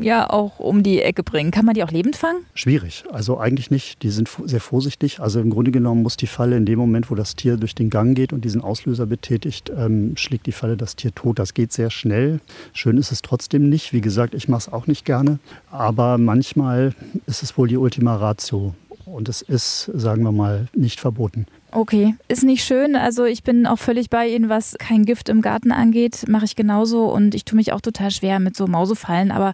ja 0.00 0.30
auch 0.30 0.58
um 0.58 0.82
die 0.82 1.02
Ecke 1.02 1.22
bringen. 1.22 1.50
Kann 1.50 1.64
man 1.64 1.74
die 1.74 1.84
auch 1.84 1.90
lebend 1.90 2.16
fangen? 2.16 2.44
Schwierig. 2.54 3.04
Also 3.10 3.38
eigentlich 3.38 3.70
nicht. 3.70 4.02
Die 4.02 4.10
sind 4.10 4.30
sehr 4.44 4.60
vorsichtig. 4.60 5.20
Also 5.20 5.40
im 5.40 5.50
Grunde 5.50 5.70
genommen 5.70 6.02
muss 6.02 6.16
die 6.16 6.26
Falle 6.26 6.56
in 6.56 6.66
dem 6.66 6.78
Moment, 6.78 7.10
wo 7.10 7.14
das 7.14 7.36
Tier 7.36 7.56
durch 7.56 7.74
den 7.74 7.90
Gang 7.90 8.16
geht 8.16 8.32
und 8.32 8.44
diesen 8.44 8.60
Auslöser 8.62 9.06
betätigt, 9.06 9.70
ähm, 9.76 10.16
schlägt 10.16 10.46
die 10.46 10.52
Falle 10.52 10.76
das 10.76 10.96
Tier 10.96 11.14
tot. 11.14 11.38
Das 11.38 11.54
geht 11.54 11.72
sehr 11.72 11.90
schnell. 11.90 12.40
Schön 12.72 12.96
ist 12.96 13.12
es 13.12 13.22
trotzdem 13.22 13.68
nicht. 13.68 13.92
Wie 13.92 14.00
gesagt, 14.00 14.34
ich 14.34 14.48
mache 14.48 14.60
es 14.60 14.72
auch 14.72 14.86
nicht 14.86 15.04
gerne. 15.04 15.38
Aber 15.70 16.18
manchmal 16.18 16.94
ist 17.26 17.42
es 17.42 17.58
wohl 17.58 17.68
die 17.68 17.76
Ultima 17.76 18.16
Ratio. 18.16 18.74
Und 19.04 19.28
es 19.28 19.40
ist, 19.40 19.90
sagen 19.94 20.24
wir 20.24 20.32
mal, 20.32 20.66
nicht 20.74 20.98
verboten. 20.98 21.46
Okay, 21.72 22.14
ist 22.28 22.44
nicht 22.44 22.64
schön. 22.64 22.96
Also 22.96 23.24
ich 23.24 23.42
bin 23.42 23.66
auch 23.66 23.78
völlig 23.78 24.08
bei 24.08 24.28
Ihnen, 24.28 24.48
was 24.48 24.76
kein 24.78 25.04
Gift 25.04 25.28
im 25.28 25.42
Garten 25.42 25.72
angeht. 25.72 26.24
Mache 26.28 26.44
ich 26.44 26.56
genauso 26.56 27.12
und 27.12 27.34
ich 27.34 27.44
tue 27.44 27.56
mich 27.56 27.72
auch 27.72 27.80
total 27.80 28.10
schwer 28.10 28.40
mit 28.40 28.56
so 28.56 28.66
Mausefallen. 28.66 29.30
Aber 29.30 29.52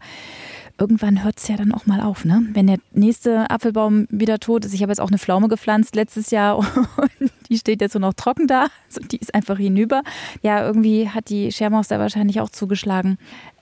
irgendwann 0.79 1.23
hört 1.25 1.38
es 1.38 1.49
ja 1.49 1.56
dann 1.56 1.73
auch 1.73 1.87
mal 1.87 2.00
auf, 2.00 2.25
ne? 2.25 2.44
Wenn 2.53 2.67
der 2.67 2.79
nächste 2.93 3.50
Apfelbaum 3.50 4.06
wieder 4.11 4.38
tot 4.38 4.64
ist. 4.64 4.75
Ich 4.75 4.82
habe 4.82 4.91
jetzt 4.91 5.00
auch 5.00 5.09
eine 5.09 5.19
Pflaume 5.19 5.49
gepflanzt 5.49 5.94
letztes 5.94 6.31
Jahr 6.31 6.59
und 6.97 7.32
die 7.49 7.59
steht 7.59 7.81
jetzt 7.81 7.93
so 7.93 7.99
noch 7.99 8.14
trocken 8.14 8.47
da. 8.47 8.67
Also 8.87 9.00
die 9.00 9.19
ist 9.19 9.35
einfach 9.35 9.59
hinüber. 9.59 10.03
Ja, 10.43 10.64
irgendwie 10.64 11.09
hat 11.09 11.29
die 11.29 11.53
Schermaus 11.53 11.88
da 11.88 11.99
wahrscheinlich 11.99 12.41
auch 12.41 12.50
zugeschlagen. 12.50 13.19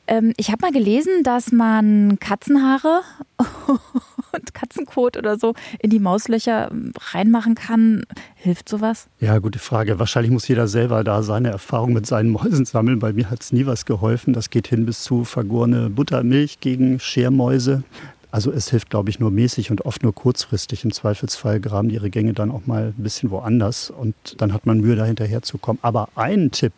Ähm, 0.07 0.33
ich 0.37 0.51
habe 0.51 0.63
mal 0.63 0.73
gelesen, 0.73 1.23
dass 1.23 1.53
man 1.53 2.19
Katzenhaare 2.19 3.03
und 4.33 4.55
Katzenkot 4.55 5.17
oder 5.17 5.39
so 5.39 5.55
in 5.79 5.91
die 5.91 5.99
Mauslöcher 5.99 6.71
reinmachen 7.13 7.55
kann. 7.55 8.05
Hilft 8.35 8.69
sowas? 8.69 9.09
Ja, 9.21 9.39
gute 9.39 9.59
Frage. 9.59 9.99
Wahrscheinlich 9.99 10.33
muss 10.33 10.49
jeder 10.49 10.69
selber 10.69 11.05
da 11.05 11.23
seine 11.23 11.51
Erfahrung 11.51 11.93
mit 11.93 12.07
seinen 12.07 12.31
Mäusen 12.31 12.65
sammeln. 12.65 12.99
Bei 12.99 13.13
mir 13.13 13.31
hat 13.31 13.43
es 13.43 13.53
nie 13.53 13.67
was 13.67 13.85
geholfen. 13.85 14.33
Das 14.33 14.51
geht 14.51 14.69
hin 14.69 14.87
bis 14.87 15.03
zu 15.03 15.25
vergorene 15.25 15.91
Buttermilch 15.91 16.61
gegen 16.61 17.01
Schermäuse. 17.01 17.83
Also 18.33 18.53
es 18.53 18.71
hilft, 18.71 18.91
glaube 18.91 19.11
ich, 19.11 19.19
nur 19.19 19.31
mäßig 19.31 19.71
und 19.71 19.85
oft 19.85 20.03
nur 20.03 20.15
kurzfristig. 20.15 20.85
Im 20.85 20.93
Zweifelsfall 20.93 21.61
graben 21.61 21.89
die 21.89 21.97
ihre 21.97 22.11
Gänge 22.11 22.33
dann 22.33 22.51
auch 22.51 22.67
mal 22.67 22.95
ein 22.97 23.03
bisschen 23.03 23.31
woanders 23.31 23.91
und 23.91 24.15
dann 24.39 24.53
hat 24.53 24.67
man 24.67 24.81
Mühe, 24.81 24.95
da 24.95 25.05
hinterher 25.05 25.43
zu 25.43 25.59
kommen. 25.59 25.81
Aber 25.83 26.09
einen 26.15 26.53
Tipp, 26.53 26.73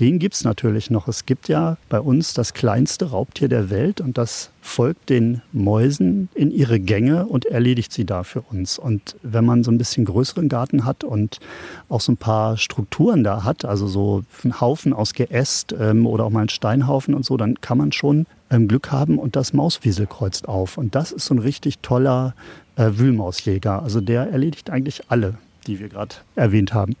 den 0.00 0.18
gibt 0.18 0.34
es 0.34 0.44
natürlich 0.44 0.90
noch. 0.90 1.08
Es 1.08 1.24
gibt 1.24 1.48
ja 1.48 1.78
bei 1.88 2.00
uns 2.00 2.34
das 2.34 2.52
kleinste 2.52 3.06
Raubtier 3.06 3.48
der 3.48 3.70
Welt 3.70 4.00
und 4.00 4.18
das 4.18 4.50
folgt 4.68 5.08
den 5.08 5.42
Mäusen 5.52 6.28
in 6.34 6.50
ihre 6.50 6.78
Gänge 6.78 7.26
und 7.26 7.46
erledigt 7.46 7.92
sie 7.92 8.04
da 8.04 8.22
für 8.22 8.42
uns. 8.42 8.78
Und 8.78 9.16
wenn 9.22 9.44
man 9.44 9.64
so 9.64 9.70
ein 9.70 9.78
bisschen 9.78 10.04
größeren 10.04 10.48
Garten 10.48 10.84
hat 10.84 11.04
und 11.04 11.40
auch 11.88 12.00
so 12.00 12.12
ein 12.12 12.16
paar 12.16 12.56
Strukturen 12.56 13.24
da 13.24 13.44
hat, 13.44 13.64
also 13.64 13.86
so 13.88 14.22
einen 14.44 14.60
Haufen 14.60 14.92
aus 14.92 15.14
Geäst 15.14 15.74
ähm, 15.78 16.06
oder 16.06 16.24
auch 16.24 16.30
mal 16.30 16.40
einen 16.40 16.48
Steinhaufen 16.50 17.14
und 17.14 17.24
so, 17.24 17.36
dann 17.36 17.60
kann 17.60 17.78
man 17.78 17.92
schon 17.92 18.26
ähm, 18.50 18.68
Glück 18.68 18.92
haben 18.92 19.18
und 19.18 19.36
das 19.36 19.52
Mauswiesel 19.52 20.06
kreuzt 20.06 20.48
auf. 20.48 20.78
Und 20.78 20.94
das 20.94 21.12
ist 21.12 21.26
so 21.26 21.34
ein 21.34 21.40
richtig 21.40 21.78
toller 21.78 22.34
äh, 22.76 22.90
Wühlmausjäger. 22.94 23.82
Also 23.82 24.00
der 24.00 24.30
erledigt 24.30 24.70
eigentlich 24.70 25.10
alle, 25.10 25.34
die 25.68 25.78
wir 25.78 25.88
gerade 25.88 26.16
erwähnt 26.34 26.74
haben. 26.74 26.96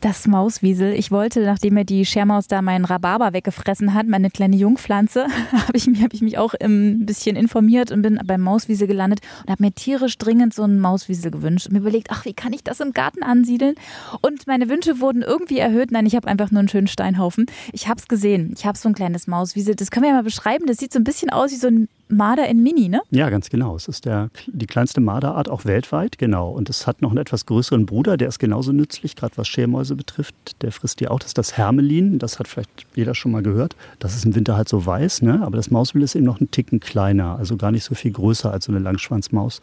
Das 0.00 0.26
Mauswiesel. 0.26 0.92
Ich 0.92 1.10
wollte, 1.10 1.40
nachdem 1.40 1.76
er 1.76 1.84
die 1.84 2.04
Schermaus 2.04 2.46
da 2.46 2.62
meinen 2.62 2.84
Rhabarber 2.84 3.32
weggefressen 3.32 3.94
hat, 3.94 4.06
meine 4.06 4.30
kleine 4.30 4.56
Jungpflanze, 4.56 5.26
habe 5.52 5.76
ich, 5.76 5.86
hab 6.02 6.14
ich 6.14 6.22
mich 6.22 6.38
auch 6.38 6.54
ein 6.60 7.06
bisschen 7.06 7.34
informiert 7.34 7.90
und 7.90 8.02
bin 8.02 8.20
beim 8.24 8.42
Mauswiesel 8.42 8.86
gelandet 8.86 9.20
und 9.42 9.50
habe 9.50 9.64
mir 9.64 9.72
tierisch 9.72 10.18
dringend 10.18 10.54
so 10.54 10.62
einen 10.62 10.80
Mauswiesel 10.80 11.30
gewünscht 11.30 11.66
und 11.66 11.72
mir 11.72 11.80
überlegt, 11.80 12.08
ach, 12.10 12.24
wie 12.24 12.34
kann 12.34 12.52
ich 12.52 12.62
das 12.62 12.80
im 12.80 12.92
Garten 12.92 13.22
ansiedeln? 13.22 13.74
Und 14.20 14.46
meine 14.46 14.68
Wünsche 14.68 15.00
wurden 15.00 15.22
irgendwie 15.22 15.58
erhöht. 15.58 15.90
Nein, 15.90 16.06
ich 16.06 16.14
habe 16.14 16.28
einfach 16.28 16.50
nur 16.50 16.60
einen 16.60 16.68
schönen 16.68 16.88
Steinhaufen. 16.88 17.46
Ich 17.72 17.88
habe 17.88 17.98
es 17.98 18.06
gesehen. 18.06 18.52
Ich 18.56 18.66
habe 18.66 18.78
so 18.78 18.88
ein 18.88 18.94
kleines 18.94 19.26
Mauswiesel. 19.26 19.74
Das 19.74 19.90
können 19.90 20.04
wir 20.04 20.10
ja 20.10 20.16
mal 20.16 20.22
beschreiben. 20.22 20.66
Das 20.66 20.76
sieht 20.76 20.92
so 20.92 21.00
ein 21.00 21.04
bisschen 21.04 21.30
aus 21.30 21.50
wie 21.50 21.56
so 21.56 21.68
ein 21.68 21.88
Marder 22.08 22.48
in 22.48 22.62
Mini, 22.62 22.88
ne? 22.88 23.00
Ja, 23.10 23.30
ganz 23.30 23.50
genau. 23.50 23.74
Es 23.74 23.88
ist 23.88 24.04
der, 24.04 24.30
die 24.46 24.66
kleinste 24.66 25.00
Marderart 25.00 25.48
auch 25.48 25.64
weltweit, 25.64 26.18
genau. 26.18 26.50
Und 26.50 26.70
es 26.70 26.86
hat 26.86 27.02
noch 27.02 27.10
einen 27.10 27.18
etwas 27.18 27.46
größeren 27.46 27.84
Bruder, 27.84 28.16
der 28.16 28.28
ist 28.28 28.38
genauso 28.38 28.72
nützlich, 28.72 29.16
gerade 29.16 29.36
was 29.36 29.48
Schermäuse 29.48 29.96
betrifft. 29.96 30.34
Der 30.62 30.70
frisst 30.70 31.00
die 31.00 31.08
auch. 31.08 31.18
Das 31.18 31.28
ist 31.28 31.38
das 31.38 31.56
Hermelin. 31.56 32.18
Das 32.18 32.38
hat 32.38 32.48
vielleicht 32.48 32.86
jeder 32.94 33.14
schon 33.14 33.32
mal 33.32 33.42
gehört. 33.42 33.74
Das 33.98 34.14
ist 34.14 34.24
im 34.24 34.34
Winter 34.34 34.56
halt 34.56 34.68
so 34.68 34.86
weiß, 34.86 35.22
ne? 35.22 35.42
Aber 35.42 35.56
das 35.56 35.70
Mauswild 35.70 36.04
ist 36.04 36.14
eben 36.14 36.26
noch 36.26 36.40
einen 36.40 36.50
Ticken 36.50 36.80
kleiner, 36.80 37.36
also 37.36 37.56
gar 37.56 37.72
nicht 37.72 37.84
so 37.84 37.94
viel 37.94 38.12
größer 38.12 38.52
als 38.52 38.66
so 38.66 38.72
eine 38.72 38.80
Langschwanzmaus. 38.80 39.60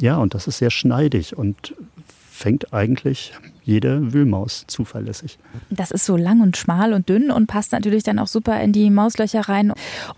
Ja, 0.00 0.16
und 0.16 0.34
das 0.34 0.46
ist 0.46 0.58
sehr 0.58 0.70
schneidig 0.70 1.36
und 1.36 1.74
fängt 2.30 2.72
eigentlich 2.72 3.34
jede 3.64 4.12
Wühlmaus 4.12 4.64
zuverlässig. 4.66 5.38
Das 5.70 5.90
ist 5.90 6.04
so 6.04 6.16
lang 6.16 6.40
und 6.40 6.56
schmal 6.56 6.92
und 6.92 7.08
dünn 7.08 7.30
und 7.30 7.46
passt 7.46 7.72
natürlich 7.72 8.02
dann 8.02 8.18
auch 8.18 8.26
super 8.26 8.60
in 8.60 8.72
die 8.72 8.90
Mauslöcher 8.90 9.48
rein. 9.48 9.72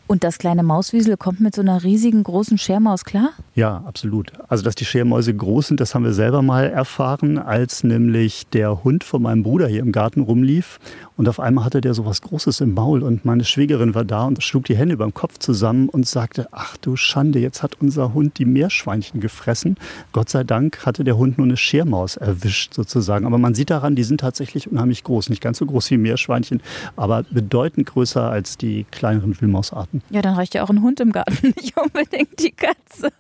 Und 0.07 0.25
das 0.25 0.39
kleine 0.39 0.63
Mauswiesel 0.63 1.17
kommt 1.17 1.41
mit 1.41 1.55
so 1.55 1.61
einer 1.61 1.83
riesigen 1.83 2.23
großen 2.23 2.59
Schermaus 2.59 3.05
klar? 3.05 3.31
Ja, 3.55 3.83
absolut. 3.87 4.33
Also, 4.49 4.65
dass 4.65 4.75
die 4.75 4.85
Schermäuse 4.85 5.35
groß 5.35 5.69
sind, 5.69 5.81
das 5.81 5.95
haben 5.95 6.05
wir 6.05 6.13
selber 6.13 6.43
mal 6.43 6.65
erfahren, 6.65 7.39
als 7.39 7.85
nämlich 7.85 8.47
der 8.49 8.85
Hund 8.85 9.05
von 9.05 9.23
meinem 9.23 9.43
Bruder 9.43 9.69
hier 9.69 9.81
im 9.81 9.93
Garten 9.93 10.21
rumlief. 10.21 10.79
Und 11.17 11.29
auf 11.29 11.39
einmal 11.39 11.65
hatte 11.65 11.81
der 11.81 11.95
so 11.95 12.05
was 12.05 12.23
Großes 12.23 12.61
im 12.61 12.75
Maul 12.75 13.03
und 13.05 13.25
meine 13.25 13.45
Schwägerin 13.45 13.95
war 13.95 14.05
da 14.05 14.25
und 14.25 14.43
schlug 14.43 14.65
die 14.65 14.77
Hände 14.77 14.95
über 14.95 15.05
dem 15.05 15.15
Kopf 15.15 15.39
zusammen 15.39 15.89
und 15.89 16.09
sagte, 16.09 16.49
ach 16.51 16.77
du 16.77 16.97
Schande, 16.97 17.39
jetzt 17.39 17.63
hat 17.63 17.77
unser 17.81 18.15
Hund 18.15 18.39
die 18.39 18.45
Meerschweinchen 18.45 19.21
gefressen. 19.21 19.77
Gott 20.13 20.29
sei 20.29 20.43
Dank 20.43 20.85
hatte 20.85 21.05
der 21.05 21.17
Hund 21.17 21.39
nur 21.39 21.47
eine 21.47 21.57
Schermaus 21.57 22.17
erwischt 22.17 22.75
sozusagen. 22.75 23.27
Aber 23.35 23.41
man 23.41 23.55
sieht 23.57 23.71
daran, 23.71 23.97
die 23.97 24.05
sind 24.05 24.21
tatsächlich 24.21 24.71
unheimlich 24.71 25.03
groß. 25.03 25.29
Nicht 25.29 25.41
ganz 25.41 25.59
so 25.59 25.67
groß 25.67 25.91
wie 25.91 25.97
Meerschweinchen, 25.97 26.63
aber 26.95 27.25
bedeutend 27.25 27.89
größer 27.89 28.31
als 28.31 28.59
die 28.59 28.87
kleineren 28.93 29.41
Wühlmausarten. 29.41 30.03
Ja, 30.11 30.23
dann 30.23 30.37
reicht 30.37 30.55
ja 30.55 30.63
auch 30.63 30.71
ein 30.71 30.83
Hund 30.83 31.01
im 31.01 31.11
Garten, 31.11 31.49
nicht 31.57 31.77
unbedingt 31.77 32.41
die 32.41 32.53
Katze. 32.53 33.11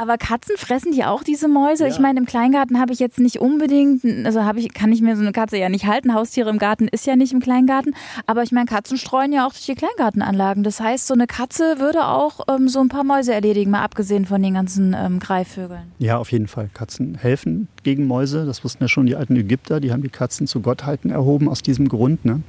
Aber 0.00 0.16
Katzen 0.16 0.56
fressen 0.56 0.92
die 0.92 1.04
auch 1.04 1.24
diese 1.24 1.48
Mäuse? 1.48 1.82
Ja. 1.82 1.90
Ich 1.90 1.98
meine, 1.98 2.20
im 2.20 2.26
Kleingarten 2.26 2.78
habe 2.78 2.92
ich 2.92 3.00
jetzt 3.00 3.18
nicht 3.18 3.40
unbedingt, 3.40 4.04
also 4.24 4.44
habe 4.44 4.60
ich, 4.60 4.72
kann 4.72 4.92
ich 4.92 5.02
mir 5.02 5.16
so 5.16 5.22
eine 5.22 5.32
Katze 5.32 5.58
ja 5.58 5.68
nicht 5.68 5.86
halten. 5.86 6.14
Haustiere 6.14 6.48
im 6.50 6.58
Garten 6.58 6.86
ist 6.86 7.04
ja 7.04 7.16
nicht 7.16 7.32
im 7.32 7.40
Kleingarten. 7.40 7.96
Aber 8.24 8.44
ich 8.44 8.52
meine, 8.52 8.66
Katzen 8.66 8.96
streuen 8.96 9.32
ja 9.32 9.44
auch 9.44 9.50
durch 9.50 9.66
die 9.66 9.74
Kleingartenanlagen. 9.74 10.62
Das 10.62 10.78
heißt, 10.78 11.08
so 11.08 11.14
eine 11.14 11.26
Katze 11.26 11.80
würde 11.80 12.06
auch 12.06 12.46
ähm, 12.48 12.68
so 12.68 12.78
ein 12.78 12.88
paar 12.88 13.02
Mäuse 13.02 13.34
erledigen, 13.34 13.72
mal 13.72 13.82
abgesehen 13.82 14.24
von 14.24 14.40
den 14.40 14.54
ganzen 14.54 14.94
ähm, 14.96 15.18
Greifvögeln. 15.18 15.90
Ja, 15.98 16.18
auf 16.18 16.30
jeden 16.30 16.46
Fall. 16.46 16.70
Katzen 16.72 17.16
helfen 17.16 17.66
gegen 17.82 18.06
Mäuse. 18.06 18.46
Das 18.46 18.62
wussten 18.62 18.84
ja 18.84 18.88
schon 18.88 19.06
die 19.06 19.16
alten 19.16 19.34
Ägypter. 19.34 19.80
Die 19.80 19.90
haben 19.90 20.02
die 20.02 20.10
Katzen 20.10 20.46
zu 20.46 20.60
Gottheiten 20.60 21.10
erhoben 21.10 21.48
aus 21.48 21.60
diesem 21.62 21.88
Grund. 21.88 22.24
Ne? 22.24 22.42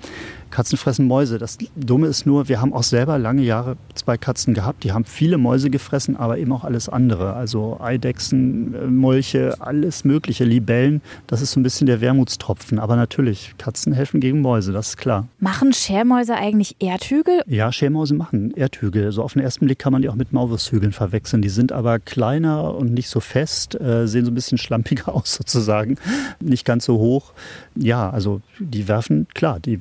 Katzen 0.52 0.78
fressen 0.78 1.08
Mäuse. 1.08 1.40
Das 1.40 1.58
Dumme 1.76 2.08
ist 2.08 2.28
nur, 2.28 2.48
wir 2.48 2.62
haben 2.62 2.74
auch 2.74 2.84
selber 2.84 3.18
lange 3.18 3.42
Jahre 3.42 3.78
zwei 3.96 4.18
Katzen 4.18 4.54
gehabt. 4.54 4.84
Die 4.84 4.92
haben 4.92 5.06
viele 5.06 5.40
Mäuse 5.40 5.72
gefressen, 5.72 6.16
aber 6.16 6.38
eben 6.38 6.52
auch 6.52 6.64
alles 6.64 6.90
andere. 6.90 7.39
Also 7.40 7.80
Eidechsen, 7.80 8.76
äh, 8.76 8.88
Molche, 8.88 9.56
alles 9.60 10.04
Mögliche, 10.04 10.44
Libellen. 10.44 11.02
Das 11.26 11.42
ist 11.42 11.54
so 11.54 11.60
ein 11.62 11.64
bisschen 11.64 11.88
der 11.88 12.02
Wermutstropfen. 12.02 12.80
Aber 12.80 12.98
natürlich, 12.98 13.54
Katzen 13.58 13.94
helfen 13.94 14.20
gegen 14.20 14.42
Mäuse, 14.42 14.74
das 14.74 14.90
ist 14.90 14.98
klar. 14.98 15.26
Machen 15.40 15.72
Schermäuse 15.72 16.36
eigentlich 16.36 16.76
Erdhügel? 16.80 17.42
Ja, 17.48 17.72
Schermäuse 17.72 18.14
machen 18.14 18.52
Erdhügel. 18.52 19.04
So 19.04 19.08
also 19.08 19.24
auf 19.24 19.34
den 19.34 19.42
ersten 19.42 19.66
Blick 19.66 19.80
kann 19.80 19.94
man 19.94 20.02
die 20.02 20.10
auch 20.10 20.16
mit 20.16 20.34
Maulwurfshügeln 20.34 20.92
verwechseln. 20.92 21.42
Die 21.42 21.48
sind 21.48 21.72
aber 21.72 22.00
kleiner 22.00 22.76
und 22.76 22.94
nicht 22.94 23.08
so 23.08 23.22
fest, 23.22 23.80
äh, 23.80 24.06
sehen 24.06 24.26
so 24.26 24.32
ein 24.32 24.36
bisschen 24.36 24.58
schlampiger 24.58 25.08
aus 25.16 25.36
sozusagen. 25.36 25.96
Nicht 26.42 26.66
ganz 26.66 26.84
so 26.84 26.98
hoch. 26.98 27.32
Ja, 27.76 28.10
also 28.10 28.42
die 28.60 28.90
werfen, 28.90 29.28
klar, 29.34 29.62
die 29.62 29.80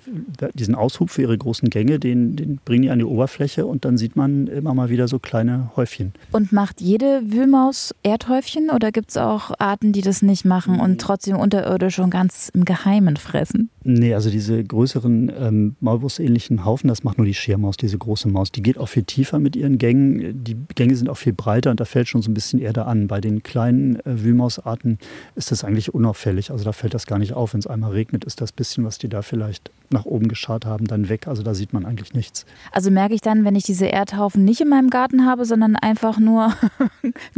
diesen 0.54 0.76
Aushub 0.76 1.10
für 1.10 1.22
ihre 1.22 1.36
großen 1.36 1.70
Gänge, 1.70 1.98
den, 1.98 2.36
den 2.36 2.60
bringen 2.64 2.82
die 2.82 2.90
an 2.90 3.00
die 3.00 3.04
Oberfläche 3.04 3.66
und 3.66 3.84
dann 3.84 3.98
sieht 3.98 4.14
man 4.14 4.46
immer 4.46 4.74
mal 4.74 4.90
wieder 4.90 5.08
so 5.08 5.18
kleine 5.18 5.70
Häufchen. 5.74 6.12
Und 6.30 6.52
macht 6.52 6.80
jede 6.80 7.22
Wühlmaus 7.24 7.47
Erdhäufchen 8.02 8.70
oder 8.70 8.92
gibt 8.92 9.10
es 9.10 9.16
auch 9.16 9.52
Arten, 9.58 9.92
die 9.92 10.00
das 10.00 10.22
nicht 10.22 10.44
machen 10.44 10.80
und 10.80 11.00
trotzdem 11.00 11.36
unterirdisch 11.36 11.98
und 11.98 12.10
ganz 12.10 12.50
im 12.54 12.64
Geheimen 12.64 13.16
fressen? 13.16 13.70
Nee, 13.84 14.12
also 14.12 14.28
diese 14.28 14.62
größeren 14.62 15.32
ähm, 15.38 15.76
Maulwurfsähnlichen 15.80 16.64
Haufen, 16.64 16.88
das 16.88 17.04
macht 17.04 17.16
nur 17.16 17.26
die 17.26 17.32
Schermaus, 17.32 17.78
diese 17.78 17.96
große 17.96 18.28
Maus. 18.28 18.52
Die 18.52 18.62
geht 18.62 18.76
auch 18.76 18.88
viel 18.88 19.04
tiefer 19.04 19.38
mit 19.38 19.56
ihren 19.56 19.78
Gängen. 19.78 20.44
Die 20.44 20.56
Gänge 20.74 20.94
sind 20.94 21.08
auch 21.08 21.16
viel 21.16 21.32
breiter 21.32 21.70
und 21.70 21.80
da 21.80 21.86
fällt 21.86 22.06
schon 22.06 22.20
so 22.20 22.30
ein 22.30 22.34
bisschen 22.34 22.60
Erde 22.60 22.84
an. 22.84 23.06
Bei 23.06 23.20
den 23.20 23.42
kleinen 23.42 23.96
äh, 24.00 24.22
Wühlmausarten 24.22 24.98
ist 25.36 25.52
das 25.52 25.64
eigentlich 25.64 25.94
unauffällig. 25.94 26.50
Also 26.50 26.64
da 26.64 26.72
fällt 26.72 26.92
das 26.92 27.06
gar 27.06 27.18
nicht 27.18 27.32
auf. 27.32 27.54
Wenn 27.54 27.60
es 27.60 27.66
einmal 27.66 27.92
regnet, 27.92 28.24
ist 28.24 28.42
das 28.42 28.52
bisschen, 28.52 28.84
was 28.84 28.98
die 28.98 29.08
da 29.08 29.22
vielleicht 29.22 29.70
nach 29.90 30.04
oben 30.04 30.28
geschart 30.28 30.66
haben, 30.66 30.86
dann 30.86 31.08
weg. 31.08 31.26
Also 31.26 31.42
da 31.42 31.54
sieht 31.54 31.72
man 31.72 31.86
eigentlich 31.86 32.12
nichts. 32.12 32.44
Also 32.72 32.90
merke 32.90 33.14
ich 33.14 33.22
dann, 33.22 33.44
wenn 33.46 33.56
ich 33.56 33.64
diese 33.64 33.86
Erdhaufen 33.86 34.44
nicht 34.44 34.60
in 34.60 34.68
meinem 34.68 34.90
Garten 34.90 35.24
habe, 35.24 35.46
sondern 35.46 35.76
einfach 35.76 36.18
nur 36.18 36.52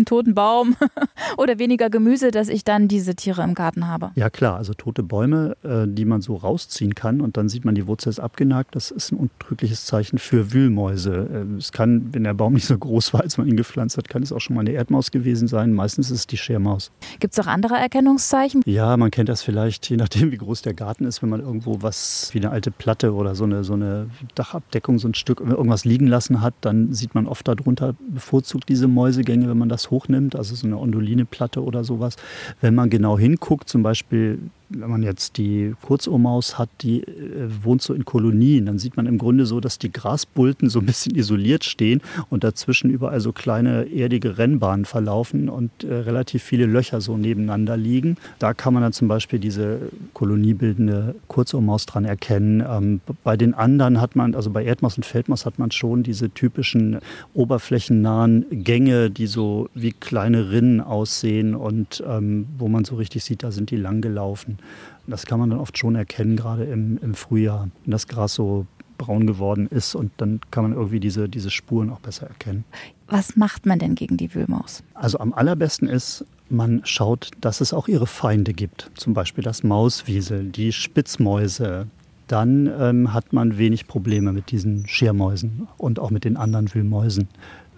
einen 0.01 0.07
toten 0.07 0.35
Baum 0.35 0.77
oder 1.37 1.59
weniger 1.59 1.91
Gemüse, 1.91 2.31
dass 2.31 2.49
ich 2.49 2.65
dann 2.65 2.89
diese 2.89 3.15
Tiere 3.15 3.43
im 3.43 3.55
Garten 3.55 3.87
habe? 3.87 4.11
Ja 4.15 4.31
klar, 4.31 4.57
also 4.57 4.75
tote 4.75 5.03
Bäume, 5.03 5.57
äh, 5.63 5.87
die 5.87 6.05
man 6.05 6.21
so 6.23 6.37
rausziehen 6.37 6.95
kann 6.95 7.21
und 7.21 7.37
dann 7.37 7.49
sieht 7.49 7.65
man, 7.65 7.75
die 7.75 7.87
Wurzel 7.87 8.09
ist 8.09 8.21
abgenagt, 8.21 8.75
das 8.75 8.91
ist 8.91 9.13
ein 9.13 9.19
untrügliches 9.19 9.87
Zeichen 9.87 10.19
für 10.19 10.53
Wühlmäuse. 10.53 11.47
Äh, 11.55 11.57
es 11.59 11.73
kann, 11.73 12.13
wenn 12.13 12.25
der 12.25 12.35
Baum 12.35 12.55
nicht 12.55 12.67
so 12.67 12.77
groß 12.77 13.13
war, 13.13 13.21
als 13.21 13.39
man 13.39 13.47
ihn 13.47 13.57
gepflanzt 13.57 13.97
hat, 13.97 14.09
kann 14.09 14.23
es 14.23 14.33
auch 14.33 14.41
schon 14.41 14.57
mal 14.57 14.63
eine 14.63 14.73
Erdmaus 14.73 15.11
gewesen 15.11 15.49
sein. 15.49 15.73
Meistens 15.73 16.11
ist 16.11 16.19
es 16.19 16.27
die 16.27 16.37
Schermaus. 16.37 16.91
Gibt 17.19 17.35
es 17.35 17.39
auch 17.39 17.47
andere 17.47 17.75
Erkennungszeichen? 17.75 18.63
Ja, 18.65 18.97
man 18.97 19.11
kennt 19.11 19.29
das 19.29 19.43
vielleicht, 19.43 19.89
je 19.91 19.97
nachdem, 19.97 20.33
wie 20.33 20.39
groß 20.39 20.63
der 20.63 20.75
Garten 20.75 21.05
ist, 21.05 21.23
wenn 21.23 21.29
man 21.29 21.41
irgendwo 21.41 21.83
was 21.83 22.31
wie 22.33 22.39
eine 22.39 22.51
alte 22.51 22.71
Platte 22.71 23.15
oder 23.15 23.35
so 23.35 23.45
eine, 23.45 23.65
so 23.65 23.75
eine 23.75 24.09
Dachabdeckung, 24.35 24.99
so 24.99 25.09
ein 25.09 25.15
Stück 25.15 25.41
irgendwas 25.41 25.85
liegen 25.85 26.07
lassen 26.07 26.41
hat, 26.41 26.55
dann 26.63 26.93
sieht 26.95 27.15
man 27.15 27.27
oft 27.27 27.47
darunter 27.47 27.95
bevorzugt 28.09 28.69
diese 28.69 28.89
Mäusegänge, 28.89 29.49
wenn 29.49 29.59
man 29.59 29.69
das 29.69 29.90
hochnimmt, 29.91 30.37
also 30.37 30.55
so 30.55 30.67
eine 30.67 30.79
Onduline-Platte 30.79 31.63
oder 31.63 31.85
sowas. 31.85 32.17
Wenn 32.61 32.75
man 32.75 32.91
genau 32.91 33.19
hinguckt, 33.19 33.69
zum 33.69 33.83
Beispiel 33.83 34.39
wenn 34.71 34.91
man 34.91 35.03
jetzt 35.03 35.37
die 35.37 35.75
Kurzohrmaus 35.83 36.59
hat, 36.59 36.69
die 36.83 37.03
äh, 37.03 37.49
wohnt 37.63 37.83
so 37.83 37.93
in 37.93 38.05
Kolonien, 38.05 38.67
dann 38.67 38.79
sieht 38.79 38.97
man 38.97 39.07
im 39.07 39.19
Grunde 39.19 39.45
so, 39.45 39.61
dass 39.61 39.79
die 39.79 39.93
Grasbulten 39.93 40.69
so 40.69 40.79
ein 40.79 40.87
bisschen 40.87 41.17
isoliert 41.17 41.65
stehen 41.65 42.01
und 42.31 42.45
dazwischen 42.45 42.91
überall 42.91 43.21
so 43.21 43.33
kleine 43.33 43.93
erdige 43.93 44.39
Rennbahnen 44.39 44.85
verlaufen 44.85 45.49
und 45.49 45.85
äh, 45.85 45.93
relativ 45.93 46.43
viele 46.43 46.67
Löcher 46.67 47.01
so 47.01 47.17
nebeneinander 47.17 47.77
liegen. 47.77 48.17
Da 48.39 48.55
kann 48.55 48.73
man 48.73 48.83
dann 48.83 48.93
zum 48.93 49.09
Beispiel 49.09 49.41
diese 49.41 49.81
koloniebildende 50.15 51.17
Kurzohrmaus 51.27 51.87
dran 51.87 52.05
erkennen. 52.05 52.63
Ähm, 52.67 53.01
bei 53.25 53.37
den 53.37 53.55
anderen 53.55 54.01
hat 54.01 54.15
man, 54.15 54.35
also 54.35 54.51
bei 54.51 54.65
Erdmaus 54.65 54.97
und 54.97 55.05
Feldmaus 55.05 55.47
hat 55.47 55.59
man 55.59 55.73
schon 55.73 56.05
diese 56.05 56.31
typischen 56.31 56.99
oberflächennahen 57.35 58.47
Gänge, 58.51 59.11
die 59.11 59.27
so 59.27 59.69
wie 59.75 59.93
kleine 59.93 60.51
Rinnen 60.53 60.81
aussehen 60.81 61.57
und 61.57 62.03
ähm, 62.07 62.47
wo 62.57 62.69
man 62.69 62.85
so 62.85 62.95
richtig 62.95 63.25
sieht, 63.25 63.43
da 63.43 63.51
sind 63.51 63.71
die 63.71 63.77
lang 63.77 64.01
gelaufen. 64.01 64.60
Das 65.07 65.27
kann 65.27 65.41
man 65.41 65.51
dann 65.51 65.59
oft 65.59 65.77
schon 65.77 65.95
erkennen, 65.95 66.37
gerade 66.37 66.65
im, 66.65 66.99
im 66.99 67.15
Frühjahr, 67.15 67.69
wenn 67.85 67.91
das 67.91 68.07
Gras 68.07 68.35
so 68.35 68.67
braun 69.01 69.27
geworden 69.27 69.67
ist 69.67 69.95
und 69.95 70.13
dann 70.19 70.41
kann 70.51 70.63
man 70.63 70.73
irgendwie 70.75 71.01
diese, 71.01 71.29
diese 71.29 71.51
Spuren 71.51 71.91
auch 71.91 72.01
besser 72.01 72.27
erkennen. 72.27 72.65
Was 73.09 73.35
macht 73.35 73.65
man 73.65 73.79
denn 73.79 73.95
gegen 73.95 74.19
die 74.19 74.35
Wühlmaus? 74.35 74.83
Also 74.95 75.19
am 75.19 75.33
allerbesten 75.33 75.89
ist, 75.89 76.25
man 76.51 76.83
schaut, 76.85 77.31
dass 77.41 77.61
es 77.61 77.73
auch 77.73 77.89
ihre 77.89 78.07
Feinde 78.07 78.53
gibt. 78.53 78.91
Zum 78.95 79.15
Beispiel 79.15 79.43
das 79.43 79.63
Mauswiesel, 79.63 80.45
die 80.45 80.73
Spitzmäuse. 80.73 81.87
Dann 82.27 82.71
ähm, 82.79 83.13
hat 83.13 83.33
man 83.33 83.59
wenig 83.59 83.89
Probleme 83.89 84.33
mit 84.33 84.53
diesen 84.53 84.87
Schiermäusen 84.87 85.67
und 85.79 85.99
auch 85.99 86.11
mit 86.11 86.25
den 86.25 86.37
anderen 86.37 86.73
Wühlmäusen. 86.73 87.29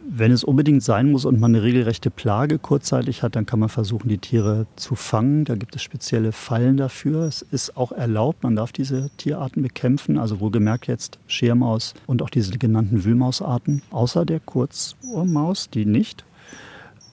Wenn 0.05 0.33
es 0.33 0.43
unbedingt 0.43 0.83
sein 0.83 1.13
muss 1.13 1.25
und 1.25 1.39
man 1.39 1.55
eine 1.55 1.63
regelrechte 1.63 2.11
Plage 2.11 2.59
kurzzeitig 2.59 3.23
hat, 3.23 3.37
dann 3.37 3.47
kann 3.47 3.61
man 3.61 3.69
versuchen, 3.69 4.09
die 4.09 4.19
Tiere 4.19 4.67
zu 4.75 4.97
fangen. 4.97 5.45
Da 5.45 5.55
gibt 5.55 5.77
es 5.77 5.83
spezielle 5.83 6.33
Fallen 6.33 6.77
dafür. 6.77 7.23
Es 7.23 7.43
ist 7.43 7.77
auch 7.77 7.93
erlaubt, 7.93 8.43
man 8.43 8.57
darf 8.57 8.73
diese 8.73 9.11
Tierarten 9.17 9.63
bekämpfen, 9.63 10.19
also 10.19 10.41
wohlgemerkt 10.41 10.89
jetzt 10.89 11.21
Schermaus 11.29 11.95
und 12.07 12.21
auch 12.21 12.31
diese 12.31 12.59
genannten 12.59 13.05
Wühlmausarten, 13.05 13.83
außer 13.93 14.25
der 14.25 14.41
Kurzohrmaus, 14.41 15.71
die 15.71 15.87
nicht. 15.87 16.25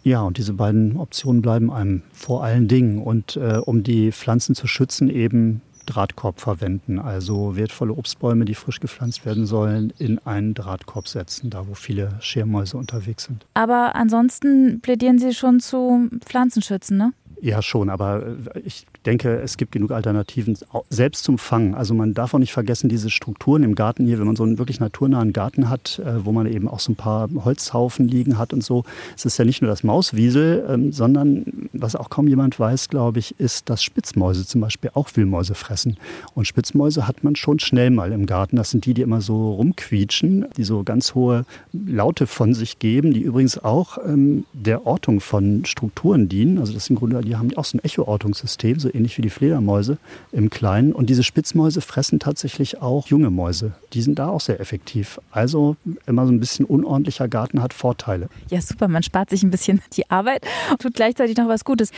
Ja, 0.04 0.22
und 0.22 0.38
diese 0.38 0.54
beiden 0.54 0.98
Optionen 0.98 1.42
bleiben 1.42 1.72
einem 1.72 2.02
vor 2.12 2.44
allen 2.44 2.68
Dingen. 2.68 3.04
Und 3.04 3.36
äh, 3.36 3.58
um 3.64 3.84
die 3.84 4.12
Pflanzen 4.12 4.56
zu 4.56 4.66
schützen, 4.66 5.10
eben 5.10 5.62
Drahtkorb 5.90 6.40
verwenden. 6.40 7.00
Also 7.00 7.56
wertvolle 7.56 7.94
Obstbäume, 7.94 8.46
die 8.46 8.56
frisch 8.56 8.80
gepflanzt 8.80 9.26
werden 9.26 9.46
sollen, 9.46 9.92
in 9.98 10.20
einen 10.20 10.54
Drahtkorb 10.54 11.08
setzen, 11.08 11.50
da 11.50 11.68
wo 11.68 11.74
viele 11.74 12.16
Schermäuse 12.20 12.78
unterwegs 12.78 13.24
sind. 13.26 13.46
Aber 13.54 13.96
ansonsten 13.96 14.82
plädieren 14.82 15.20
Sie 15.20 15.34
schon 15.34 15.60
zu 15.60 16.10
Pflanzenschützen, 16.26 16.98
ne? 16.98 17.14
Ja, 17.42 17.62
schon, 17.62 17.90
aber 17.90 18.24
äh, 18.54 18.60
ich 18.60 18.86
denke, 19.06 19.40
es 19.42 19.58
gibt 19.58 19.72
genug 19.72 19.92
Alternativen, 19.92 20.58
selbst 20.90 21.24
zum 21.24 21.38
Fangen. 21.38 21.74
Also 21.74 21.94
man 21.94 22.14
darf 22.14 22.34
auch 22.34 22.40
nicht 22.40 22.54
vergessen, 22.54 22.90
diese 22.90 23.10
Strukturen 23.10 23.64
im 23.64 23.76
Garten 23.76 24.06
hier, 24.06 24.20
wenn 24.20 24.26
man 24.26 24.36
so 24.36 24.44
einen 24.44 24.58
wirklich 24.58 24.80
naturnahen 24.80 25.34
Garten 25.34 25.70
hat, 25.70 26.00
äh, 26.00 26.26
wo 26.26 26.32
man 26.32 26.48
eben 26.48 26.68
auch 26.68 26.80
so 26.80 26.92
ein 26.92 26.96
paar 26.96 27.30
Holzhaufen 27.44 28.08
liegen 28.08 28.38
hat 28.38 28.54
und 28.54 28.64
so. 28.64 28.84
Es 29.16 29.26
ist 29.26 29.38
ja 29.38 29.46
nicht 29.46 29.62
nur 29.62 29.70
das 29.70 29.84
Mauswiesel, 29.84 30.66
ähm, 30.68 30.92
sondern 30.92 31.70
was 31.74 31.96
auch 31.96 32.10
kaum 32.10 32.28
jemand 32.28 32.60
weiß, 32.60 32.90
glaube 32.90 33.20
ich, 33.20 33.40
ist, 33.40 33.70
dass 33.70 33.84
Spitzmäuse 33.84 34.46
zum 34.46 34.62
Beispiel 34.62 34.92
auch 34.94 35.10
Wühlmäuse 35.16 35.56
fressen. 35.56 35.98
Und 36.34 36.46
Spitzmäuse 36.46 37.08
hat 37.08 37.24
man 37.24 37.36
schon 37.36 37.60
schnell 37.60 37.90
mal 37.92 38.12
im 38.12 38.26
Garten. 38.26 38.58
Das 38.58 38.70
sind 38.70 38.86
die, 38.86 38.94
die 38.94 39.02
immer 39.02 39.22
so 39.22 39.54
rumquietschen, 39.54 40.46
die 40.58 40.64
so 40.64 40.84
ganz 40.84 41.16
hohe 41.16 41.46
Laute 41.72 42.28
von 42.28 42.54
sich 42.54 42.80
geben, 42.80 43.14
die 43.14 43.22
übrigens 43.22 43.58
auch 43.58 43.98
ähm, 44.06 44.46
der 44.54 44.86
Ortung 44.86 45.22
von 45.22 45.66
Strukturen 45.66 46.28
dienen. 46.28 46.58
Also 46.58 46.74
das 46.74 46.86
sind 46.86 46.96
im 46.96 47.00
Grunde, 47.00 47.22
die 47.22 47.36
haben 47.36 47.56
auch 47.56 47.66
so 47.66 47.78
ein 47.78 47.84
Echoortungssystem, 47.84 48.80
so 48.80 48.89
so 48.90 48.98
ähnlich 48.98 49.18
wie 49.18 49.22
die 49.22 49.30
Fledermäuse 49.30 49.98
im 50.32 50.50
Kleinen. 50.50 50.94
Und 50.94 51.10
diese 51.10 51.24
Spitzmäuse 51.24 51.82
fressen 51.82 52.20
tatsächlich 52.20 52.82
auch 52.82 53.08
junge 53.08 53.30
Mäuse. 53.30 53.74
Die 53.94 54.02
sind 54.02 54.20
da 54.20 54.30
auch 54.30 54.42
sehr 54.42 54.60
effektiv. 54.60 55.20
Also 55.32 55.76
immer 56.06 56.26
so 56.26 56.32
ein 56.32 56.40
bisschen 56.40 56.66
unordentlicher 56.66 57.28
Garten 57.28 57.62
hat 57.62 57.74
Vorteile. 57.74 58.30
Ja, 58.50 58.62
super. 58.62 58.88
Man 58.88 59.04
spart 59.04 59.30
sich 59.30 59.44
ein 59.44 59.52
bisschen 59.52 59.82
die 59.94 60.10
Arbeit 60.10 60.46
und 60.72 60.82
tut 60.82 60.94
gleichzeitig 60.94 61.38
noch 61.38 61.48
was 61.48 61.64
Gutes. 61.64 61.92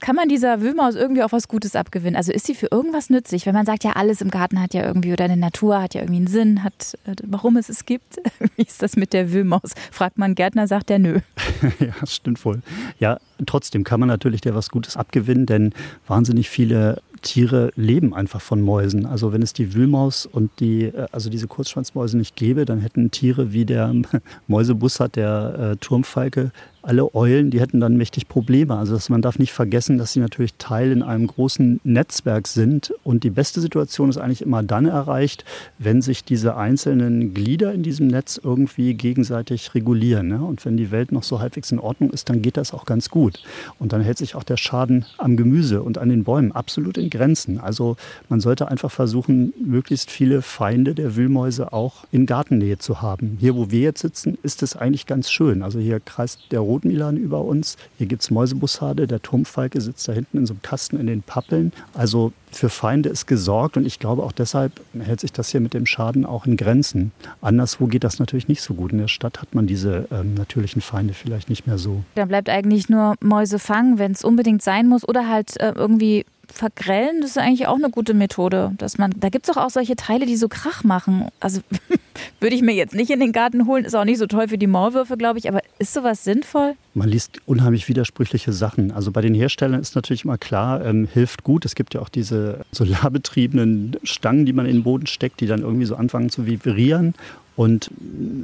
Kann 0.00 0.14
man 0.14 0.28
dieser 0.28 0.60
Wühlmaus 0.60 0.94
irgendwie 0.94 1.22
auch 1.22 1.32
was 1.32 1.48
Gutes 1.48 1.74
abgewinnen? 1.74 2.16
Also 2.16 2.32
ist 2.32 2.46
sie 2.46 2.54
für 2.54 2.68
irgendwas 2.70 3.08
nützlich? 3.08 3.46
Wenn 3.46 3.54
man 3.54 3.66
sagt, 3.66 3.82
ja, 3.82 3.92
alles 3.92 4.20
im 4.20 4.30
Garten 4.30 4.60
hat 4.60 4.74
ja 4.74 4.84
irgendwie 4.84 5.12
oder 5.12 5.24
eine 5.24 5.36
Natur 5.36 5.80
hat 5.80 5.94
ja 5.94 6.02
irgendwie 6.02 6.18
einen 6.18 6.26
Sinn, 6.26 6.62
hat, 6.62 6.98
äh, 7.06 7.14
warum 7.24 7.56
es 7.56 7.68
es 7.68 7.86
gibt. 7.86 8.16
Wie 8.56 8.62
ist 8.62 8.82
das 8.82 8.96
mit 8.96 9.12
der 9.12 9.32
Wühlmaus? 9.32 9.72
Fragt 9.90 10.18
man 10.18 10.34
Gärtner, 10.34 10.68
sagt 10.68 10.90
er 10.90 10.98
nö. 10.98 11.20
ja, 11.80 11.94
das 12.00 12.14
stimmt 12.14 12.44
wohl. 12.44 12.60
Ja, 12.98 13.18
trotzdem 13.44 13.84
kann 13.84 14.00
man 14.00 14.08
natürlich 14.08 14.40
der 14.40 14.54
was 14.54 14.70
Gutes 14.70 14.96
abgewinnen, 14.96 15.46
denn 15.46 15.74
wahnsinnig 16.06 16.48
viele 16.48 17.02
Tiere 17.22 17.72
leben 17.76 18.14
einfach 18.14 18.40
von 18.40 18.60
Mäusen. 18.62 19.04
Also 19.06 19.32
wenn 19.32 19.42
es 19.42 19.52
die 19.52 19.74
Wühlmaus 19.74 20.26
und 20.26 20.50
die, 20.60 20.84
äh, 20.84 21.06
also 21.12 21.28
diese 21.30 21.48
Kurzschwanzmäuse 21.48 22.16
nicht 22.16 22.36
gäbe, 22.36 22.64
dann 22.64 22.80
hätten 22.80 23.10
Tiere 23.10 23.52
wie 23.52 23.64
der 23.64 23.92
Mäusebussard, 24.46 25.16
der 25.16 25.72
äh, 25.72 25.76
Turmfalke, 25.76 26.52
alle 26.86 27.14
Eulen, 27.14 27.50
die 27.50 27.60
hätten 27.60 27.80
dann 27.80 27.96
mächtig 27.96 28.28
Probleme. 28.28 28.76
Also 28.76 28.96
man 29.08 29.20
darf 29.20 29.40
nicht 29.40 29.52
vergessen, 29.52 29.98
dass 29.98 30.12
sie 30.12 30.20
natürlich 30.20 30.54
Teil 30.54 30.92
in 30.92 31.02
einem 31.02 31.26
großen 31.26 31.80
Netzwerk 31.82 32.46
sind. 32.46 32.94
Und 33.02 33.24
die 33.24 33.30
beste 33.30 33.60
Situation 33.60 34.08
ist 34.08 34.18
eigentlich 34.18 34.42
immer 34.42 34.62
dann 34.62 34.86
erreicht, 34.86 35.44
wenn 35.78 36.00
sich 36.00 36.22
diese 36.22 36.56
einzelnen 36.56 37.34
Glieder 37.34 37.72
in 37.72 37.82
diesem 37.82 38.06
Netz 38.06 38.40
irgendwie 38.42 38.94
gegenseitig 38.94 39.74
regulieren. 39.74 40.28
Ne? 40.28 40.40
Und 40.40 40.64
wenn 40.64 40.76
die 40.76 40.92
Welt 40.92 41.10
noch 41.10 41.24
so 41.24 41.40
halbwegs 41.40 41.72
in 41.72 41.80
Ordnung 41.80 42.10
ist, 42.10 42.30
dann 42.30 42.40
geht 42.40 42.56
das 42.56 42.72
auch 42.72 42.84
ganz 42.84 43.10
gut. 43.10 43.42
Und 43.80 43.92
dann 43.92 44.00
hält 44.00 44.18
sich 44.18 44.36
auch 44.36 44.44
der 44.44 44.56
Schaden 44.56 45.04
am 45.18 45.36
Gemüse 45.36 45.82
und 45.82 45.98
an 45.98 46.08
den 46.08 46.22
Bäumen 46.22 46.52
absolut 46.52 46.98
in 46.98 47.10
Grenzen. 47.10 47.58
Also 47.58 47.96
man 48.28 48.38
sollte 48.38 48.68
einfach 48.68 48.92
versuchen, 48.92 49.52
möglichst 49.58 50.12
viele 50.12 50.40
Feinde 50.40 50.94
der 50.94 51.16
Wühlmäuse 51.16 51.72
auch 51.72 52.04
in 52.12 52.26
Gartennähe 52.26 52.78
zu 52.78 53.02
haben. 53.02 53.38
Hier, 53.40 53.56
wo 53.56 53.72
wir 53.72 53.80
jetzt 53.80 54.02
sitzen, 54.02 54.38
ist 54.44 54.62
es 54.62 54.76
eigentlich 54.76 55.06
ganz 55.06 55.32
schön. 55.32 55.64
Also 55.64 55.80
hier 55.80 55.98
kreist 55.98 56.52
der 56.52 56.60
Rot 56.60 56.75
Rotmilan 56.76 57.16
über 57.16 57.42
uns. 57.42 57.76
Hier 57.96 58.06
gibt 58.06 58.22
es 58.22 58.30
Mäusebussarde. 58.30 59.06
Der 59.06 59.22
Turmfalke 59.22 59.80
sitzt 59.80 60.06
da 60.08 60.12
hinten 60.12 60.38
in 60.38 60.46
so 60.46 60.54
einem 60.54 60.62
Kasten 60.62 61.00
in 61.00 61.06
den 61.06 61.22
Pappeln. 61.22 61.72
Also 61.94 62.32
für 62.52 62.68
Feinde 62.68 63.08
ist 63.08 63.26
gesorgt 63.26 63.76
und 63.76 63.86
ich 63.86 63.98
glaube 63.98 64.22
auch 64.22 64.32
deshalb 64.32 64.72
hält 64.98 65.20
sich 65.20 65.32
das 65.32 65.50
hier 65.50 65.60
mit 65.60 65.74
dem 65.74 65.86
Schaden 65.86 66.24
auch 66.24 66.46
in 66.46 66.56
Grenzen. 66.56 67.12
Anderswo 67.40 67.86
geht 67.86 68.04
das 68.04 68.18
natürlich 68.18 68.48
nicht 68.48 68.62
so 68.62 68.74
gut. 68.74 68.92
In 68.92 68.98
der 68.98 69.08
Stadt 69.08 69.40
hat 69.40 69.54
man 69.54 69.66
diese 69.66 70.06
ähm, 70.10 70.34
natürlichen 70.34 70.82
Feinde 70.82 71.14
vielleicht 71.14 71.48
nicht 71.48 71.66
mehr 71.66 71.78
so. 71.78 72.02
Da 72.14 72.24
bleibt 72.24 72.48
eigentlich 72.48 72.88
nur 72.88 73.14
Mäuse 73.20 73.58
fangen, 73.58 73.98
wenn 73.98 74.12
es 74.12 74.24
unbedingt 74.24 74.62
sein 74.62 74.86
muss 74.86 75.06
oder 75.06 75.28
halt 75.28 75.58
äh, 75.60 75.72
irgendwie 75.74 76.24
vergrellen, 76.52 77.20
das 77.20 77.30
ist 77.30 77.38
eigentlich 77.38 77.66
auch 77.66 77.76
eine 77.76 77.90
gute 77.90 78.14
Methode. 78.14 78.72
Dass 78.78 78.98
man, 78.98 79.12
da 79.16 79.28
gibt 79.28 79.48
es 79.48 79.54
doch 79.54 79.62
auch 79.62 79.70
solche 79.70 79.96
Teile, 79.96 80.26
die 80.26 80.36
so 80.36 80.48
Krach 80.48 80.84
machen. 80.84 81.28
Also 81.40 81.60
würde 82.40 82.56
ich 82.56 82.62
mir 82.62 82.74
jetzt 82.74 82.94
nicht 82.94 83.10
in 83.10 83.20
den 83.20 83.32
Garten 83.32 83.66
holen, 83.66 83.84
ist 83.84 83.94
auch 83.94 84.04
nicht 84.04 84.18
so 84.18 84.26
toll 84.26 84.48
für 84.48 84.58
die 84.58 84.66
Maulwürfe, 84.66 85.16
glaube 85.16 85.38
ich, 85.38 85.48
aber 85.48 85.60
ist 85.78 85.92
sowas 85.92 86.24
sinnvoll? 86.24 86.74
Man 86.94 87.08
liest 87.08 87.40
unheimlich 87.46 87.88
widersprüchliche 87.88 88.52
Sachen. 88.52 88.90
Also 88.90 89.12
bei 89.12 89.20
den 89.20 89.34
Herstellern 89.34 89.80
ist 89.80 89.94
natürlich 89.94 90.24
immer 90.24 90.38
klar, 90.38 90.84
ähm, 90.84 91.08
hilft 91.12 91.44
gut. 91.44 91.64
Es 91.64 91.74
gibt 91.74 91.94
ja 91.94 92.00
auch 92.00 92.08
diese 92.08 92.64
solarbetriebenen 92.72 93.96
Stangen, 94.02 94.46
die 94.46 94.52
man 94.52 94.66
in 94.66 94.76
den 94.76 94.82
Boden 94.82 95.06
steckt, 95.06 95.40
die 95.40 95.46
dann 95.46 95.60
irgendwie 95.60 95.86
so 95.86 95.96
anfangen 95.96 96.30
zu 96.30 96.46
vibrieren. 96.46 97.14
Und 97.56 97.90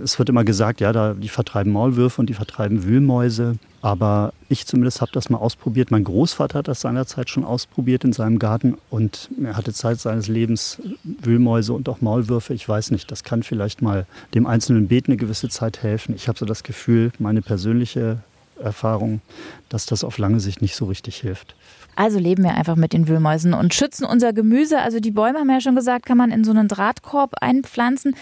es 0.02 0.18
wird 0.18 0.30
immer 0.30 0.42
gesagt, 0.42 0.80
ja, 0.80 0.92
da, 0.92 1.12
die 1.12 1.28
vertreiben 1.28 1.70
Maulwürfe 1.70 2.20
und 2.20 2.30
die 2.30 2.34
vertreiben 2.34 2.84
Wühlmäuse. 2.84 3.56
Aber 3.82 4.32
ich 4.48 4.66
zumindest 4.66 5.02
habe 5.02 5.12
das 5.12 5.28
mal 5.28 5.38
ausprobiert. 5.38 5.90
Mein 5.90 6.04
Großvater 6.04 6.58
hat 6.58 6.68
das 6.68 6.80
seinerzeit 6.80 7.28
schon 7.28 7.44
ausprobiert 7.44 8.04
in 8.04 8.14
seinem 8.14 8.38
Garten 8.38 8.78
und 8.88 9.28
er 9.42 9.56
hatte 9.56 9.74
Zeit 9.74 10.00
seines 10.00 10.28
Lebens 10.28 10.80
Wühlmäuse 11.04 11.74
und 11.74 11.88
auch 11.90 12.00
Maulwürfe. 12.00 12.54
Ich 12.54 12.66
weiß 12.66 12.90
nicht, 12.90 13.10
das 13.10 13.22
kann 13.22 13.42
vielleicht 13.42 13.82
mal 13.82 14.06
dem 14.34 14.46
einzelnen 14.46 14.88
Beet 14.88 15.08
eine 15.08 15.16
gewisse 15.18 15.50
Zeit 15.50 15.82
helfen. 15.82 16.14
Ich 16.14 16.28
habe 16.28 16.38
so 16.38 16.46
das 16.46 16.62
Gefühl, 16.62 17.12
meine 17.18 17.42
persönliche 17.42 18.18
Erfahrung, 18.62 19.20
dass 19.68 19.84
das 19.84 20.04
auf 20.04 20.16
lange 20.16 20.40
Sicht 20.40 20.62
nicht 20.62 20.76
so 20.76 20.86
richtig 20.86 21.16
hilft. 21.16 21.54
Also 21.96 22.18
leben 22.18 22.44
wir 22.44 22.54
einfach 22.54 22.76
mit 22.76 22.94
den 22.94 23.08
Wühlmäusen 23.08 23.52
und 23.52 23.74
schützen 23.74 24.06
unser 24.06 24.32
Gemüse. 24.32 24.78
Also 24.80 25.00
die 25.00 25.10
Bäume 25.10 25.40
haben 25.40 25.48
wir 25.48 25.56
ja 25.56 25.60
schon 25.60 25.76
gesagt, 25.76 26.06
kann 26.06 26.16
man 26.16 26.30
in 26.30 26.44
so 26.44 26.50
einen 26.50 26.68
Drahtkorb 26.68 27.34
einpflanzen. 27.40 28.14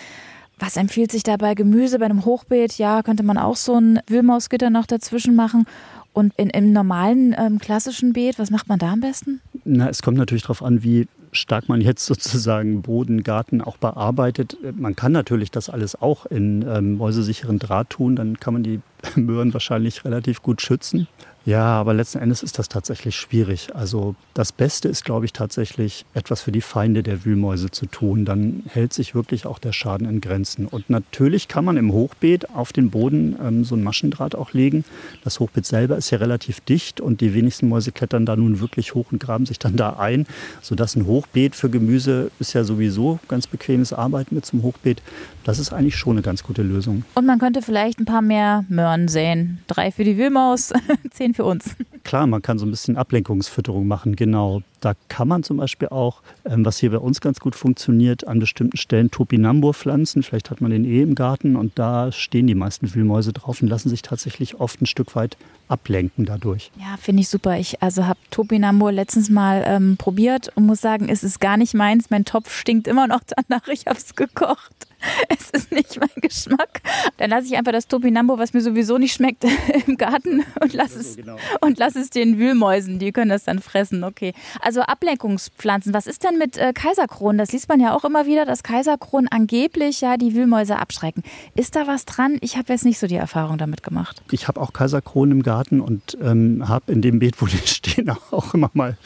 Was 0.60 0.76
empfiehlt 0.76 1.10
sich 1.10 1.22
da 1.22 1.38
bei 1.38 1.54
Gemüse, 1.54 1.98
bei 1.98 2.04
einem 2.04 2.26
Hochbeet? 2.26 2.76
Ja, 2.76 3.02
könnte 3.02 3.22
man 3.22 3.38
auch 3.38 3.56
so 3.56 3.80
ein 3.80 4.00
Wühlmausgitter 4.06 4.68
noch 4.68 4.86
dazwischen 4.86 5.34
machen. 5.34 5.64
Und 6.12 6.34
in, 6.36 6.50
im 6.50 6.72
normalen 6.72 7.34
ähm, 7.38 7.58
klassischen 7.58 8.12
Beet, 8.12 8.38
was 8.38 8.50
macht 8.50 8.68
man 8.68 8.78
da 8.78 8.92
am 8.92 9.00
besten? 9.00 9.40
Na, 9.64 9.88
es 9.88 10.02
kommt 10.02 10.18
natürlich 10.18 10.42
darauf 10.42 10.62
an, 10.62 10.82
wie 10.82 11.08
stark 11.32 11.68
man 11.68 11.80
jetzt 11.80 12.04
sozusagen 12.06 12.82
Boden, 12.82 13.22
Garten 13.22 13.62
auch 13.62 13.78
bearbeitet. 13.78 14.56
Man 14.76 14.96
kann 14.96 15.12
natürlich 15.12 15.50
das 15.50 15.70
alles 15.70 16.00
auch 16.00 16.26
in 16.26 16.64
ähm, 16.68 16.98
mäusesicheren 16.98 17.58
Draht 17.58 17.90
tun, 17.90 18.16
dann 18.16 18.38
kann 18.38 18.52
man 18.52 18.62
die 18.62 18.80
Möhren 19.14 19.54
wahrscheinlich 19.54 20.04
relativ 20.04 20.42
gut 20.42 20.60
schützen. 20.60 21.08
Ja, 21.50 21.80
aber 21.80 21.94
letzten 21.94 22.20
Endes 22.20 22.44
ist 22.44 22.60
das 22.60 22.68
tatsächlich 22.68 23.16
schwierig. 23.16 23.74
Also 23.74 24.14
das 24.34 24.52
Beste 24.52 24.86
ist, 24.86 25.04
glaube 25.04 25.24
ich, 25.24 25.32
tatsächlich 25.32 26.04
etwas 26.14 26.42
für 26.42 26.52
die 26.52 26.60
Feinde 26.60 27.02
der 27.02 27.24
Wühlmäuse 27.24 27.72
zu 27.72 27.86
tun. 27.86 28.24
Dann 28.24 28.62
hält 28.68 28.92
sich 28.92 29.16
wirklich 29.16 29.46
auch 29.46 29.58
der 29.58 29.72
Schaden 29.72 30.08
in 30.08 30.20
Grenzen. 30.20 30.66
Und 30.66 30.90
natürlich 30.90 31.48
kann 31.48 31.64
man 31.64 31.76
im 31.76 31.92
Hochbeet 31.92 32.50
auf 32.50 32.72
den 32.72 32.90
Boden 32.90 33.34
ähm, 33.44 33.64
so 33.64 33.74
ein 33.74 33.82
Maschendraht 33.82 34.36
auch 34.36 34.52
legen. 34.52 34.84
Das 35.24 35.40
Hochbeet 35.40 35.66
selber 35.66 35.96
ist 35.96 36.10
ja 36.10 36.18
relativ 36.18 36.60
dicht 36.60 37.00
und 37.00 37.20
die 37.20 37.34
wenigsten 37.34 37.68
Mäuse 37.68 37.90
klettern 37.90 38.26
da 38.26 38.36
nun 38.36 38.60
wirklich 38.60 38.94
hoch 38.94 39.10
und 39.10 39.18
graben 39.18 39.44
sich 39.44 39.58
dann 39.58 39.74
da 39.74 39.94
ein, 39.94 40.28
sodass 40.60 40.94
ein 40.94 41.06
Hochbeet 41.06 41.56
für 41.56 41.68
Gemüse 41.68 42.30
ist 42.38 42.52
ja 42.52 42.62
sowieso 42.62 43.18
ganz 43.26 43.48
bequemes 43.48 43.92
Arbeiten 43.92 44.36
mit 44.36 44.46
zum 44.46 44.62
Hochbeet. 44.62 45.02
Das 45.42 45.58
ist 45.58 45.72
eigentlich 45.72 45.96
schon 45.96 46.12
eine 46.12 46.22
ganz 46.22 46.44
gute 46.44 46.62
Lösung. 46.62 47.02
Und 47.14 47.26
man 47.26 47.40
könnte 47.40 47.60
vielleicht 47.60 47.98
ein 47.98 48.04
paar 48.04 48.22
mehr 48.22 48.64
Möhren 48.68 49.08
säen. 49.08 49.58
Drei 49.66 49.90
für 49.90 50.04
die 50.04 50.16
Wühlmaus, 50.16 50.72
zehn 51.10 51.34
für 51.34 51.39
uns. 51.44 51.76
Klar, 52.04 52.26
man 52.26 52.42
kann 52.42 52.58
so 52.58 52.66
ein 52.66 52.70
bisschen 52.70 52.96
Ablenkungsfütterung 52.96 53.86
machen, 53.86 54.16
genau. 54.16 54.62
Da 54.80 54.94
kann 55.08 55.28
man 55.28 55.42
zum 55.42 55.58
Beispiel 55.58 55.88
auch, 55.88 56.22
ähm, 56.44 56.64
was 56.64 56.78
hier 56.78 56.90
bei 56.90 56.98
uns 56.98 57.20
ganz 57.20 57.40
gut 57.40 57.54
funktioniert, 57.54 58.26
an 58.26 58.40
bestimmten 58.40 58.76
Stellen 58.76 59.10
Topinambur 59.10 59.74
pflanzen. 59.74 60.22
Vielleicht 60.22 60.50
hat 60.50 60.60
man 60.60 60.70
den 60.70 60.84
eh 60.84 61.02
im 61.02 61.14
Garten 61.14 61.56
und 61.56 61.78
da 61.78 62.10
stehen 62.12 62.46
die 62.46 62.54
meisten 62.54 62.94
Wühlmäuse 62.94 63.32
drauf 63.32 63.60
und 63.60 63.68
lassen 63.68 63.90
sich 63.90 64.02
tatsächlich 64.02 64.58
oft 64.58 64.80
ein 64.80 64.86
Stück 64.86 65.14
weit 65.14 65.36
ablenken 65.68 66.24
dadurch. 66.24 66.70
Ja, 66.78 66.96
finde 66.98 67.22
ich 67.22 67.28
super. 67.28 67.58
Ich 67.58 67.82
also 67.82 68.06
habe 68.06 68.18
Topinambur 68.30 68.92
letztens 68.92 69.30
mal 69.30 69.62
ähm, 69.66 69.96
probiert 69.96 70.50
und 70.56 70.66
muss 70.66 70.80
sagen, 70.80 71.08
es 71.08 71.22
ist 71.22 71.40
gar 71.40 71.56
nicht 71.56 71.74
meins. 71.74 72.10
Mein 72.10 72.24
Topf 72.24 72.52
stinkt 72.52 72.88
immer 72.88 73.06
noch 73.06 73.20
danach. 73.24 73.68
Ich 73.68 73.86
habe 73.86 73.98
es 73.98 74.16
gekocht. 74.16 74.89
Es 75.28 75.50
ist 75.50 75.72
nicht 75.72 75.98
mein 75.98 76.08
Geschmack. 76.16 76.82
Dann 77.16 77.30
lasse 77.30 77.46
ich 77.46 77.56
einfach 77.56 77.72
das 77.72 77.88
Topinambur, 77.88 78.38
was 78.38 78.52
mir 78.52 78.60
sowieso 78.60 78.98
nicht 78.98 79.14
schmeckt, 79.14 79.44
im 79.86 79.96
Garten 79.96 80.44
und 80.60 80.72
lasse 80.72 81.00
es, 81.00 81.16
genau. 81.16 81.36
und 81.60 81.78
lass 81.78 81.96
es 81.96 82.10
den 82.10 82.38
Wühlmäusen. 82.38 82.98
Die 82.98 83.12
können 83.12 83.30
das 83.30 83.44
dann 83.44 83.60
fressen. 83.60 84.04
Okay. 84.04 84.34
Also 84.60 84.82
Ablenkungspflanzen. 84.82 85.94
Was 85.94 86.06
ist 86.06 86.24
denn 86.24 86.38
mit 86.38 86.56
äh, 86.56 86.72
Kaiserkronen? 86.72 87.38
Das 87.38 87.52
liest 87.52 87.68
man 87.68 87.80
ja 87.80 87.94
auch 87.94 88.04
immer 88.04 88.26
wieder, 88.26 88.44
dass 88.44 88.62
Kaiserkronen 88.62 89.28
angeblich 89.28 90.00
ja 90.00 90.16
die 90.16 90.34
Wühlmäuse 90.34 90.78
abschrecken. 90.78 91.22
Ist 91.54 91.76
da 91.76 91.86
was 91.86 92.04
dran? 92.04 92.38
Ich 92.40 92.56
habe 92.56 92.72
jetzt 92.72 92.84
nicht 92.84 92.98
so 92.98 93.06
die 93.06 93.16
Erfahrung 93.16 93.58
damit 93.58 93.82
gemacht. 93.82 94.22
Ich 94.30 94.48
habe 94.48 94.60
auch 94.60 94.72
Kaiserkronen 94.72 95.38
im 95.38 95.42
Garten 95.42 95.80
und 95.80 96.18
ähm, 96.22 96.68
habe 96.68 96.92
in 96.92 97.02
dem 97.02 97.18
Beet, 97.18 97.40
wo 97.40 97.46
die 97.46 97.58
stehen, 97.64 98.10
auch 98.30 98.54
immer 98.54 98.70
mal 98.74 98.96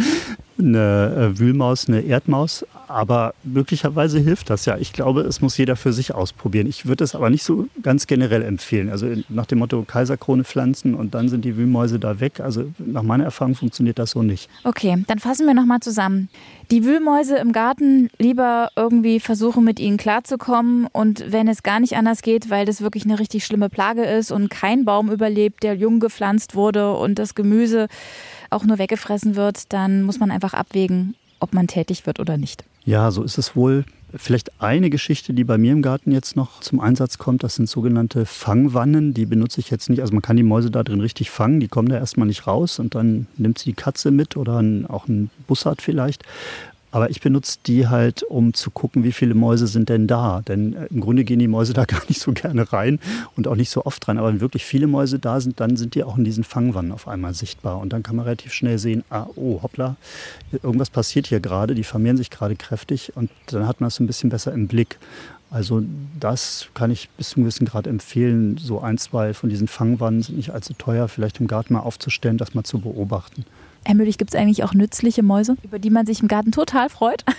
eine 0.59 1.33
äh, 1.35 1.39
Wühlmaus, 1.39 1.89
eine 1.89 2.01
Erdmaus. 2.01 2.65
Aber 2.87 3.35
möglicherweise 3.43 4.21
hilft 4.21 4.51
das 4.51 4.67
ja. 4.67 4.77
Ich 4.77 4.93
glaube, 4.93 5.23
es 5.23 5.41
muss 5.41 5.57
jeder 5.57 5.75
für 5.75 5.93
sich 5.93 6.15
ausprobieren. 6.15 6.67
Ich 6.67 6.87
würde 6.87 7.03
es 7.03 7.15
aber 7.15 7.31
nicht 7.31 7.43
so 7.43 7.67
ganz 7.83 8.07
generell 8.07 8.43
empfehlen. 8.43 8.91
Also 8.91 9.07
nach 9.29 9.47
dem 9.47 9.59
Motto 9.59 9.83
Kaiserkrone 9.83 10.45
pflanzen 10.45 10.95
und 10.95 11.15
dann 11.15 11.29
sind 11.29 11.45
die 11.45 11.57
Wühlmäuse 11.57 11.99
da 11.99 12.21
weg. 12.21 12.41
Also 12.41 12.67
nach 12.79 13.03
meiner 13.03 13.25
Erfahrung 13.25 13.55
funktioniert 13.55 13.99
das 13.99 14.11
so 14.11 14.23
nicht. 14.23 14.49
Okay, 14.65 15.03
dann 15.07 15.19
fassen 15.19 15.47
wir 15.47 15.55
nochmal 15.55 15.81
zusammen. 15.81 16.29
Die 16.71 16.85
Wühlmäuse 16.85 17.37
im 17.37 17.53
Garten 17.53 18.11
lieber 18.19 18.71
irgendwie 18.77 19.21
versuchen, 19.21 19.65
mit 19.65 19.81
ihnen 19.81 19.97
klarzukommen. 19.97 20.87
Und 20.93 21.25
wenn 21.33 21.49
es 21.49 21.63
gar 21.63 21.81
nicht 21.81 21.97
anders 21.97 22.23
geht, 22.23 22.51
weil 22.51 22.67
das 22.67 22.81
wirklich 22.81 23.05
eine 23.05 23.19
richtig 23.19 23.45
schlimme 23.45 23.71
Plage 23.71 24.05
ist 24.05 24.31
und 24.31 24.51
kein 24.51 24.85
Baum 24.85 25.11
überlebt, 25.11 25.63
der 25.63 25.75
jung 25.75 26.01
gepflanzt 26.01 26.55
wurde 26.55 26.95
und 26.95 27.19
das 27.19 27.35
Gemüse 27.35 27.89
auch 28.55 28.65
nur 28.65 28.79
weggefressen 28.79 29.37
wird, 29.37 29.73
dann 29.73 30.03
muss 30.03 30.19
man 30.19 30.31
einfach 30.31 30.55
abwägen, 30.55 31.15
ob 31.41 31.53
man 31.53 31.67
tätig 31.67 32.07
wird 32.07 32.21
oder 32.21 32.37
nicht. 32.37 32.65
Ja, 32.85 33.11
so 33.11 33.23
ist 33.23 33.39
es 33.39 33.57
wohl. 33.57 33.85
Vielleicht 34.17 34.63
eine 34.63 34.91
Geschichte, 34.91 35.35
die 35.35 35.43
bei 35.43 35.59
mir 35.59 35.73
im 35.73 35.83
Garten 35.83 36.13
jetzt 36.13 36.37
noch 36.37 36.61
zum 36.61 36.79
Einsatz 36.79 37.19
kommt, 37.19 37.43
das 37.43 37.57
sind 37.57 37.69
sogenannte 37.69 38.27
Fangwannen. 38.27 39.13
Die 39.13 39.27
benutze 39.27 39.59
ich 39.59 39.71
jetzt 39.71 39.91
nicht. 39.91 40.01
Also 40.01 40.13
man 40.13 40.23
kann 40.23 40.37
die 40.37 40.45
Mäuse 40.45 40.71
da 40.71 40.85
drin 40.85 41.01
richtig 41.01 41.31
fangen, 41.31 41.59
die 41.59 41.67
kommen 41.67 41.89
da 41.89 41.97
erstmal 41.97 42.29
nicht 42.29 42.47
raus 42.47 42.79
und 42.79 42.95
dann 42.95 43.27
nimmt 43.37 43.59
sie 43.59 43.71
die 43.71 43.77
Katze 43.77 44.13
mit 44.13 44.37
oder 44.37 44.63
auch 44.89 45.09
ein 45.09 45.31
Bussard 45.49 45.83
vielleicht. 45.83 46.23
Aber 46.95 47.11
ich 47.11 47.21
benutze 47.21 47.59
die 47.67 47.89
halt, 47.89 48.23
um 48.23 48.55
zu 48.55 48.71
gucken, 48.71 49.03
wie 49.03 49.11
viele 49.11 49.35
Mäuse 49.35 49.67
sind 49.67 49.89
denn 49.89 50.07
da. 50.07 50.43
Denn 50.43 50.75
äh, 50.75 50.87
im 50.91 51.01
Grunde 51.01 51.25
gehen 51.25 51.41
die 51.41 51.49
Mäuse 51.49 51.73
da 51.75 51.87
gar 51.87 52.03
nicht 52.09 52.21
so 52.21 52.31
gerne 52.31 52.73
rein 52.73 53.01
und 53.35 53.49
auch 53.49 53.57
nicht 53.57 53.71
so 53.71 53.85
oft 53.85 54.07
rein. 54.07 54.17
Aber 54.17 54.29
wenn 54.29 54.41
wirklich 54.41 54.65
viele 54.65 54.87
Mäuse 54.87 55.19
da 55.19 55.41
sind, 55.41 55.59
dann 55.59 55.77
sind 55.77 55.97
die 55.97 56.05
auch 56.05 56.17
in 56.17 56.23
diesen 56.23 56.45
Fangwannen 56.45 56.93
auf 56.93 57.09
einmal 57.09 57.35
sichtbar. 57.35 57.81
Und 57.81 57.93
dann 57.93 58.05
kann 58.05 58.15
man 58.15 58.27
relativ 58.27 58.53
schnell 58.53 58.79
sehen, 58.79 59.03
ah, 59.11 59.27
oh, 59.35 59.61
hoppla, 59.61 59.97
irgendwas 60.63 60.89
passiert 60.89 61.27
hier 61.27 61.41
gerade, 61.41 61.75
die 61.75 61.83
vermehren 61.83 62.17
sich 62.17 62.31
gerade 62.31 62.55
kräftig 62.55 63.17
und 63.17 63.29
dann 63.47 63.67
hat 63.67 63.81
man 63.81 63.89
es 63.89 63.99
ein 63.99 64.07
bisschen 64.07 64.31
besser 64.31 64.53
im 64.53 64.69
Blick. 64.69 64.99
Also 65.51 65.83
das 66.21 66.69
kann 66.75 66.93
ich 66.93 67.09
bis 67.11 67.31
zu 67.31 67.37
einem 67.37 67.47
gewissen 67.47 67.65
Grad 67.65 67.89
empfehlen. 67.89 68.57
So 68.57 68.81
ein, 68.81 68.99
zwei 68.99 69.35
von 69.35 69.51
diesen 69.51 69.67
Fangwannen 69.67 70.23
sind 70.23 70.37
nicht 70.37 70.51
allzu 70.51 70.75
teuer, 70.75 71.09
vielleicht 71.09 71.41
im 71.41 71.49
Garten 71.49 71.75
mal 71.75 71.81
aufzustellen, 71.81 72.39
das 72.39 72.55
mal 72.55 72.63
zu 72.63 72.79
beobachten. 72.79 73.45
Herr 73.85 73.95
Müllig, 73.95 74.19
gibt 74.19 74.35
es 74.35 74.41
eigentlich 74.41 74.65
auch 74.65 74.73
nützliche 74.73 75.23
Mäuse, 75.23 75.57
über 75.63 75.79
die 75.79 75.91
man 75.91 76.07
sich 76.07 76.23
im 76.23 76.29
Garten 76.29 76.53
total 76.53 76.89
freut? 76.89 77.25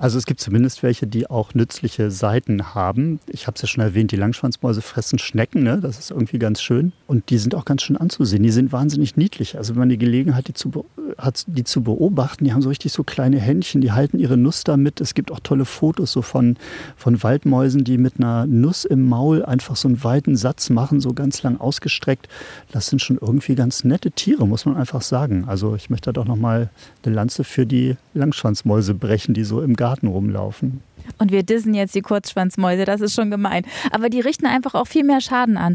Also 0.00 0.16
es 0.16 0.26
gibt 0.26 0.40
zumindest 0.40 0.84
welche, 0.84 1.08
die 1.08 1.28
auch 1.28 1.54
nützliche 1.54 2.12
Seiten 2.12 2.72
haben. 2.72 3.18
Ich 3.26 3.48
habe 3.48 3.56
es 3.56 3.62
ja 3.62 3.66
schon 3.68 3.82
erwähnt, 3.82 4.12
die 4.12 4.16
Langschwanzmäuse 4.16 4.80
fressen 4.80 5.18
Schnecken, 5.18 5.64
ne? 5.64 5.80
das 5.80 5.98
ist 5.98 6.12
irgendwie 6.12 6.38
ganz 6.38 6.62
schön. 6.62 6.92
Und 7.08 7.30
die 7.30 7.38
sind 7.38 7.56
auch 7.56 7.64
ganz 7.64 7.82
schön 7.82 7.96
anzusehen. 7.96 8.44
Die 8.44 8.52
sind 8.52 8.70
wahnsinnig 8.70 9.16
niedlich. 9.16 9.58
Also 9.58 9.74
wenn 9.74 9.80
man 9.80 9.88
die 9.88 9.98
Gelegenheit 9.98 10.46
die 10.46 10.54
zu, 10.54 10.86
hat, 11.18 11.44
die 11.48 11.64
zu 11.64 11.82
beobachten, 11.82 12.44
die 12.44 12.52
haben 12.52 12.62
so 12.62 12.68
richtig 12.68 12.92
so 12.92 13.02
kleine 13.02 13.40
Händchen, 13.40 13.80
die 13.80 13.90
halten 13.90 14.20
ihre 14.20 14.36
Nuss 14.36 14.62
damit. 14.62 15.00
Es 15.00 15.14
gibt 15.14 15.32
auch 15.32 15.40
tolle 15.40 15.64
Fotos 15.64 16.12
so 16.12 16.22
von, 16.22 16.56
von 16.96 17.20
Waldmäusen, 17.24 17.82
die 17.82 17.98
mit 17.98 18.18
einer 18.18 18.46
Nuss 18.46 18.84
im 18.84 19.04
Maul 19.04 19.44
einfach 19.44 19.74
so 19.74 19.88
einen 19.88 20.04
weiten 20.04 20.36
Satz 20.36 20.70
machen, 20.70 21.00
so 21.00 21.12
ganz 21.12 21.42
lang 21.42 21.58
ausgestreckt. 21.58 22.28
Das 22.70 22.86
sind 22.86 23.02
schon 23.02 23.18
irgendwie 23.20 23.56
ganz 23.56 23.82
nette 23.82 24.12
Tiere, 24.12 24.46
muss 24.46 24.64
man 24.64 24.76
einfach 24.76 25.02
sagen. 25.02 25.47
Also 25.48 25.74
ich 25.74 25.88
möchte 25.88 26.08
da 26.08 26.12
doch 26.12 26.26
nochmal 26.26 26.68
eine 27.02 27.14
Lanze 27.14 27.42
für 27.42 27.64
die 27.64 27.96
Langschwanzmäuse 28.12 28.92
brechen, 28.92 29.32
die 29.32 29.44
so 29.44 29.62
im 29.62 29.76
Garten 29.76 30.06
rumlaufen. 30.06 30.82
Und 31.18 31.32
wir 31.32 31.42
dissen 31.42 31.74
jetzt 31.74 31.94
die 31.94 32.02
Kurzschwanzmäuse, 32.02 32.84
das 32.84 33.00
ist 33.00 33.14
schon 33.14 33.30
gemein. 33.30 33.64
Aber 33.90 34.08
die 34.08 34.20
richten 34.20 34.46
einfach 34.46 34.74
auch 34.74 34.86
viel 34.86 35.04
mehr 35.04 35.20
Schaden 35.20 35.56
an. 35.56 35.74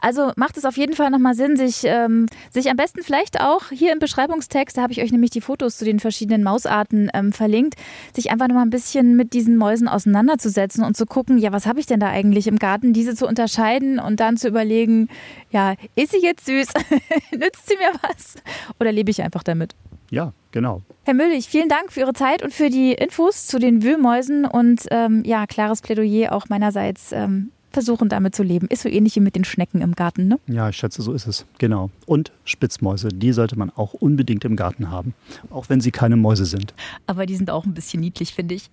Also 0.00 0.32
macht 0.36 0.56
es 0.56 0.64
auf 0.64 0.76
jeden 0.76 0.94
Fall 0.94 1.10
nochmal 1.10 1.34
Sinn, 1.34 1.56
sich, 1.56 1.82
ähm, 1.84 2.26
sich 2.50 2.70
am 2.70 2.76
besten 2.76 3.02
vielleicht 3.02 3.40
auch 3.40 3.70
hier 3.70 3.92
im 3.92 3.98
Beschreibungstext, 3.98 4.76
da 4.76 4.82
habe 4.82 4.92
ich 4.92 5.02
euch 5.02 5.12
nämlich 5.12 5.30
die 5.30 5.40
Fotos 5.40 5.78
zu 5.78 5.84
den 5.84 6.00
verschiedenen 6.00 6.42
Mausarten 6.42 7.10
ähm, 7.14 7.32
verlinkt, 7.32 7.74
sich 8.14 8.30
einfach 8.30 8.48
nochmal 8.48 8.64
ein 8.64 8.70
bisschen 8.70 9.16
mit 9.16 9.32
diesen 9.32 9.56
Mäusen 9.56 9.88
auseinanderzusetzen 9.88 10.84
und 10.84 10.96
zu 10.96 11.06
gucken, 11.06 11.38
ja, 11.38 11.52
was 11.52 11.66
habe 11.66 11.80
ich 11.80 11.86
denn 11.86 12.00
da 12.00 12.08
eigentlich 12.08 12.46
im 12.46 12.58
Garten, 12.58 12.92
diese 12.92 13.14
zu 13.14 13.26
unterscheiden 13.26 13.98
und 13.98 14.20
dann 14.20 14.36
zu 14.36 14.48
überlegen, 14.48 15.08
ja, 15.50 15.74
ist 15.94 16.12
sie 16.12 16.22
jetzt 16.22 16.46
süß? 16.46 16.68
Nützt 17.32 17.68
sie 17.68 17.76
mir 17.76 17.92
was? 18.02 18.36
Oder 18.80 18.92
lebe 18.92 19.10
ich 19.10 19.22
einfach 19.22 19.42
damit? 19.42 19.74
Ja, 20.10 20.32
genau. 20.52 20.82
Herr 21.04 21.14
Müllig, 21.14 21.48
vielen 21.48 21.68
Dank 21.68 21.92
für 21.92 22.00
Ihre 22.00 22.12
Zeit 22.12 22.42
und 22.42 22.52
für 22.52 22.70
die 22.70 22.92
Infos 22.92 23.46
zu 23.46 23.58
den 23.58 23.82
Wühlmäusen 23.82 24.44
und 24.44 24.86
ähm, 24.90 25.22
ja, 25.24 25.46
klares 25.46 25.82
Plädoyer 25.82 26.32
auch 26.32 26.48
meinerseits. 26.48 27.12
Ähm, 27.12 27.50
versuchen 27.74 28.08
damit 28.08 28.34
zu 28.34 28.42
leben. 28.42 28.68
Ist 28.68 28.82
so 28.82 28.88
ähnlich 28.88 29.16
wie 29.16 29.20
mit 29.20 29.34
den 29.34 29.44
Schnecken 29.44 29.82
im 29.82 29.96
Garten, 29.96 30.28
ne? 30.28 30.38
Ja, 30.46 30.70
ich 30.70 30.76
schätze, 30.76 31.02
so 31.02 31.12
ist 31.12 31.26
es. 31.26 31.44
Genau. 31.58 31.90
Und 32.06 32.32
Spitzmäuse, 32.44 33.08
die 33.08 33.32
sollte 33.32 33.58
man 33.58 33.70
auch 33.70 33.92
unbedingt 33.92 34.44
im 34.44 34.56
Garten 34.56 34.90
haben, 34.90 35.12
auch 35.50 35.68
wenn 35.68 35.80
sie 35.80 35.90
keine 35.90 36.16
Mäuse 36.16 36.46
sind. 36.46 36.72
Aber 37.06 37.26
die 37.26 37.36
sind 37.36 37.50
auch 37.50 37.66
ein 37.66 37.74
bisschen 37.74 38.00
niedlich, 38.00 38.32
finde 38.32 38.54
ich. 38.54 38.70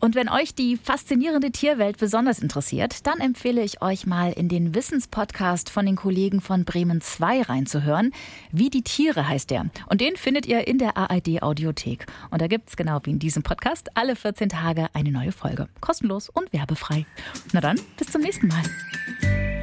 Und 0.00 0.14
wenn 0.14 0.28
euch 0.28 0.54
die 0.54 0.76
faszinierende 0.76 1.50
Tierwelt 1.50 1.98
besonders 1.98 2.38
interessiert, 2.38 3.06
dann 3.06 3.20
empfehle 3.20 3.62
ich 3.62 3.82
euch 3.82 4.06
mal 4.06 4.32
in 4.32 4.48
den 4.48 4.74
Wissenspodcast 4.74 5.68
von 5.68 5.84
den 5.84 5.96
Kollegen 5.96 6.40
von 6.40 6.64
Bremen 6.64 7.00
2 7.02 7.42
reinzuhören. 7.42 8.12
Wie 8.50 8.70
die 8.70 8.82
Tiere 8.82 9.28
heißt 9.28 9.50
der. 9.50 9.66
Und 9.86 10.00
den 10.00 10.16
findet 10.16 10.46
ihr 10.46 10.66
in 10.66 10.78
der 10.78 10.96
ARD 10.96 11.42
Audiothek. 11.42 12.06
Und 12.30 12.40
da 12.40 12.46
gibt 12.46 12.70
es 12.70 12.76
genau 12.76 13.00
wie 13.04 13.10
in 13.10 13.18
diesem 13.18 13.42
Podcast 13.42 13.90
alle 13.94 14.16
14 14.16 14.48
Tage 14.48 14.88
eine 14.94 15.12
neue 15.12 15.32
Folge. 15.32 15.68
Kostenlos 15.80 16.30
und 16.30 16.52
werbefrei. 16.52 17.04
Na 17.52 17.60
dann, 17.60 17.78
bis 17.98 18.08
zum 18.08 18.22
nächsten 18.22 18.48
Mal. 18.48 19.59